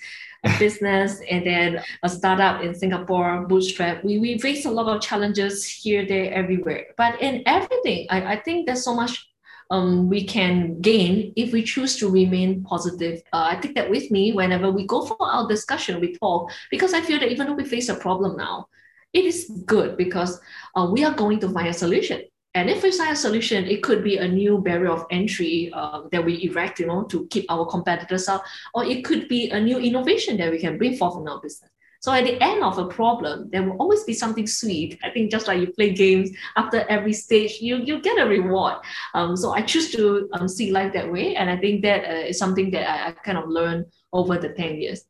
a 0.44 0.58
business 0.58 1.20
and 1.30 1.44
then 1.44 1.82
a 2.02 2.08
startup 2.08 2.62
in 2.62 2.74
Singapore, 2.74 3.46
bootstrap. 3.46 4.04
We, 4.04 4.18
we 4.18 4.38
face 4.38 4.64
a 4.64 4.70
lot 4.70 4.94
of 4.94 5.02
challenges 5.02 5.64
here, 5.64 6.06
there, 6.06 6.32
everywhere. 6.32 6.86
But 6.96 7.20
in 7.20 7.42
everything, 7.46 8.06
I, 8.10 8.34
I 8.34 8.36
think 8.40 8.66
there's 8.66 8.84
so 8.84 8.94
much 8.94 9.26
um, 9.70 10.08
we 10.08 10.24
can 10.24 10.80
gain 10.80 11.32
if 11.36 11.52
we 11.52 11.62
choose 11.62 11.96
to 11.98 12.10
remain 12.10 12.62
positive. 12.62 13.20
Uh, 13.32 13.48
I 13.50 13.56
take 13.56 13.74
that 13.74 13.90
with 13.90 14.10
me 14.10 14.32
whenever 14.32 14.70
we 14.70 14.86
go 14.86 15.04
for 15.04 15.16
our 15.20 15.46
discussion, 15.46 16.00
we 16.00 16.16
talk, 16.16 16.50
because 16.70 16.94
I 16.94 17.00
feel 17.00 17.18
that 17.20 17.30
even 17.30 17.46
though 17.46 17.54
we 17.54 17.64
face 17.64 17.88
a 17.88 17.94
problem 17.94 18.36
now, 18.36 18.68
it 19.12 19.24
is 19.24 19.50
good 19.66 19.96
because 19.96 20.40
uh, 20.74 20.88
we 20.90 21.04
are 21.04 21.14
going 21.14 21.40
to 21.40 21.50
find 21.50 21.68
a 21.68 21.74
solution. 21.74 22.22
And 22.58 22.68
if 22.68 22.82
we 22.82 22.90
find 22.90 23.12
a 23.12 23.16
solution, 23.16 23.66
it 23.66 23.84
could 23.84 24.02
be 24.02 24.16
a 24.16 24.26
new 24.26 24.58
barrier 24.58 24.90
of 24.90 25.06
entry 25.12 25.70
uh, 25.72 26.02
that 26.10 26.24
we 26.24 26.42
erect, 26.42 26.80
you 26.80 26.86
know, 26.86 27.04
to 27.04 27.24
keep 27.28 27.46
our 27.48 27.64
competitors 27.64 28.28
out, 28.28 28.42
or 28.74 28.84
it 28.84 29.04
could 29.04 29.28
be 29.28 29.50
a 29.50 29.60
new 29.60 29.78
innovation 29.78 30.36
that 30.38 30.50
we 30.50 30.58
can 30.58 30.76
bring 30.76 30.96
forth 30.96 31.16
in 31.20 31.28
our 31.28 31.40
business. 31.40 31.70
So 32.00 32.12
at 32.12 32.24
the 32.24 32.42
end 32.42 32.64
of 32.64 32.78
a 32.78 32.86
problem, 32.86 33.48
there 33.52 33.62
will 33.62 33.76
always 33.78 34.02
be 34.02 34.12
something 34.12 34.48
sweet. 34.48 34.98
I 35.04 35.10
think 35.10 35.30
just 35.30 35.46
like 35.46 35.60
you 35.60 35.68
play 35.68 35.90
games, 35.92 36.30
after 36.56 36.84
every 36.88 37.12
stage, 37.12 37.58
you 37.60 37.76
you 37.76 38.00
get 38.00 38.18
a 38.18 38.26
reward. 38.26 38.76
Um, 39.14 39.36
so 39.36 39.52
I 39.52 39.62
choose 39.62 39.92
to 39.92 40.28
um, 40.32 40.48
see 40.48 40.72
life 40.72 40.92
that 40.94 41.12
way, 41.12 41.36
and 41.36 41.48
I 41.48 41.56
think 41.56 41.82
that 41.82 42.00
uh, 42.10 42.26
is 42.30 42.38
something 42.38 42.72
that 42.72 42.84
I, 42.90 42.96
I 43.08 43.12
kind 43.12 43.38
of 43.38 43.46
learned 43.48 43.86
over 44.12 44.36
the 44.36 44.50
ten 44.60 44.80
years. 44.82 45.04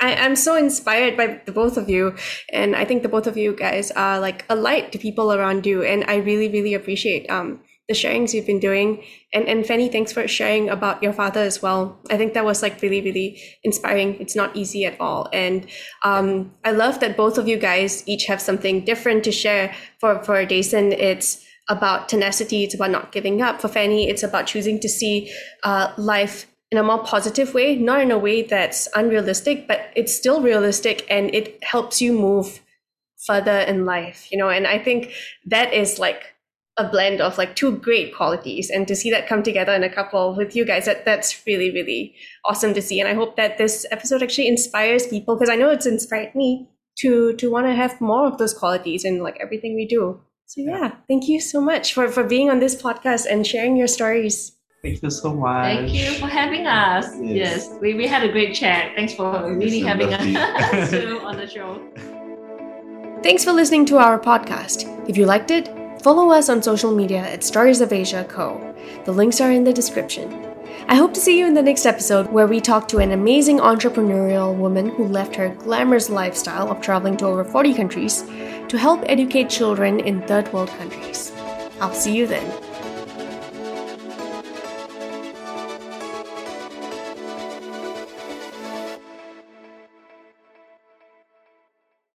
I, 0.00 0.12
am 0.12 0.36
so 0.36 0.56
inspired 0.56 1.16
by 1.16 1.40
the 1.44 1.52
both 1.52 1.76
of 1.76 1.88
you. 1.88 2.14
And 2.52 2.76
I 2.76 2.84
think 2.84 3.02
the 3.02 3.08
both 3.08 3.26
of 3.26 3.36
you 3.36 3.54
guys 3.54 3.90
are 3.92 4.20
like 4.20 4.44
a 4.48 4.54
light 4.54 4.92
to 4.92 4.98
people 4.98 5.32
around 5.32 5.66
you. 5.66 5.82
And 5.82 6.04
I 6.08 6.16
really, 6.16 6.48
really 6.48 6.74
appreciate 6.74 7.28
um, 7.30 7.60
the 7.88 7.94
sharings 7.94 8.32
you've 8.32 8.46
been 8.46 8.60
doing. 8.60 9.02
And, 9.32 9.48
and 9.48 9.66
Fanny, 9.66 9.88
thanks 9.88 10.12
for 10.12 10.26
sharing 10.28 10.68
about 10.68 11.02
your 11.02 11.12
father 11.12 11.40
as 11.40 11.60
well. 11.60 11.98
I 12.10 12.16
think 12.16 12.34
that 12.34 12.44
was 12.44 12.62
like 12.62 12.80
really, 12.82 13.00
really 13.00 13.40
inspiring. 13.64 14.20
It's 14.20 14.36
not 14.36 14.54
easy 14.56 14.84
at 14.84 15.00
all. 15.00 15.28
And 15.32 15.66
um, 16.04 16.52
I 16.64 16.70
love 16.70 17.00
that 17.00 17.16
both 17.16 17.38
of 17.38 17.48
you 17.48 17.56
guys 17.56 18.04
each 18.06 18.26
have 18.26 18.40
something 18.40 18.84
different 18.84 19.24
to 19.24 19.32
share. 19.32 19.74
For, 19.98 20.22
for 20.22 20.44
Dason, 20.44 20.92
it's 20.92 21.44
about 21.68 22.08
tenacity. 22.08 22.64
It's 22.64 22.74
about 22.74 22.90
not 22.90 23.12
giving 23.12 23.40
up. 23.42 23.60
For 23.60 23.68
Fanny, 23.68 24.08
it's 24.08 24.22
about 24.22 24.46
choosing 24.46 24.80
to 24.80 24.88
see 24.88 25.32
uh, 25.62 25.92
life 25.96 26.46
in 26.70 26.78
a 26.78 26.82
more 26.82 27.02
positive 27.02 27.52
way, 27.52 27.76
not 27.76 28.00
in 28.00 28.10
a 28.10 28.18
way 28.18 28.42
that's 28.42 28.88
unrealistic, 28.94 29.66
but 29.66 29.90
it's 29.96 30.14
still 30.14 30.40
realistic 30.40 31.04
and 31.10 31.34
it 31.34 31.62
helps 31.64 32.00
you 32.00 32.12
move 32.12 32.60
further 33.26 33.58
in 33.60 33.84
life, 33.84 34.30
you 34.30 34.38
know. 34.38 34.48
And 34.48 34.66
I 34.66 34.78
think 34.78 35.12
that 35.46 35.74
is 35.74 35.98
like 35.98 36.34
a 36.76 36.88
blend 36.88 37.20
of 37.20 37.36
like 37.36 37.56
two 37.56 37.76
great 37.76 38.14
qualities. 38.14 38.70
And 38.70 38.86
to 38.88 38.94
see 38.94 39.10
that 39.10 39.28
come 39.28 39.42
together 39.42 39.72
in 39.72 39.82
a 39.82 39.92
couple 39.92 40.34
with 40.34 40.54
you 40.54 40.64
guys 40.64 40.86
that 40.86 41.04
that's 41.04 41.44
really 41.46 41.70
really 41.70 42.14
awesome 42.44 42.72
to 42.74 42.82
see. 42.82 43.00
And 43.00 43.08
i 43.08 43.14
hope 43.14 43.36
that 43.36 43.58
this 43.58 43.84
episode 43.90 44.22
actually 44.22 44.48
inspires 44.48 45.06
people 45.06 45.36
because 45.36 45.50
i 45.50 45.56
know 45.56 45.70
it's 45.70 45.86
inspired 45.86 46.34
me 46.34 46.68
to 46.98 47.34
to 47.34 47.50
want 47.50 47.66
to 47.66 47.74
have 47.74 48.00
more 48.00 48.26
of 48.26 48.38
those 48.38 48.54
qualities 48.54 49.04
in 49.04 49.22
like 49.22 49.38
everything 49.40 49.74
we 49.74 49.86
do. 49.86 50.20
So 50.46 50.62
yeah 50.62 50.94
thank 51.08 51.28
you 51.28 51.40
so 51.40 51.60
much 51.60 51.92
for 51.92 52.08
for 52.08 52.24
being 52.24 52.48
on 52.48 52.60
this 52.60 52.80
podcast 52.80 53.26
and 53.30 53.46
sharing 53.46 53.76
your 53.76 53.88
stories 53.88 54.52
Thank 54.82 55.02
you 55.02 55.10
so 55.10 55.34
much. 55.34 55.64
Thank 55.64 55.92
you 55.92 56.14
for 56.14 56.26
having 56.26 56.66
us. 56.66 57.06
Yes, 57.20 57.68
yes 57.68 57.70
we, 57.80 57.94
we 57.94 58.06
had 58.06 58.22
a 58.22 58.32
great 58.32 58.54
chat. 58.54 58.92
Thanks 58.96 59.12
for 59.12 59.54
really 59.54 59.80
having 59.80 60.14
us 60.14 60.22
on 61.22 61.36
the 61.36 61.46
show. 61.46 61.82
Thanks 63.22 63.44
for 63.44 63.52
listening 63.52 63.84
to 63.86 63.98
our 63.98 64.18
podcast. 64.18 64.88
If 65.06 65.18
you 65.18 65.26
liked 65.26 65.50
it, 65.50 65.68
follow 66.02 66.30
us 66.30 66.48
on 66.48 66.62
social 66.62 66.94
media 66.94 67.20
at 67.20 67.44
Stories 67.44 67.82
of 67.82 67.92
Asia 67.92 68.24
Co. 68.24 68.74
The 69.04 69.12
links 69.12 69.40
are 69.42 69.52
in 69.52 69.64
the 69.64 69.72
description. 69.72 70.46
I 70.88 70.94
hope 70.94 71.12
to 71.12 71.20
see 71.20 71.38
you 71.38 71.46
in 71.46 71.52
the 71.52 71.62
next 71.62 71.84
episode 71.84 72.32
where 72.32 72.46
we 72.46 72.58
talk 72.58 72.88
to 72.88 72.98
an 72.98 73.12
amazing 73.12 73.58
entrepreneurial 73.58 74.56
woman 74.56 74.88
who 74.88 75.06
left 75.06 75.36
her 75.36 75.54
glamorous 75.56 76.08
lifestyle 76.08 76.70
of 76.70 76.80
traveling 76.80 77.18
to 77.18 77.26
over 77.26 77.44
40 77.44 77.74
countries 77.74 78.22
to 78.68 78.78
help 78.78 79.02
educate 79.04 79.50
children 79.50 80.00
in 80.00 80.22
third 80.22 80.50
world 80.54 80.70
countries. 80.70 81.32
I'll 81.82 81.92
see 81.92 82.16
you 82.16 82.26
then. 82.26 82.69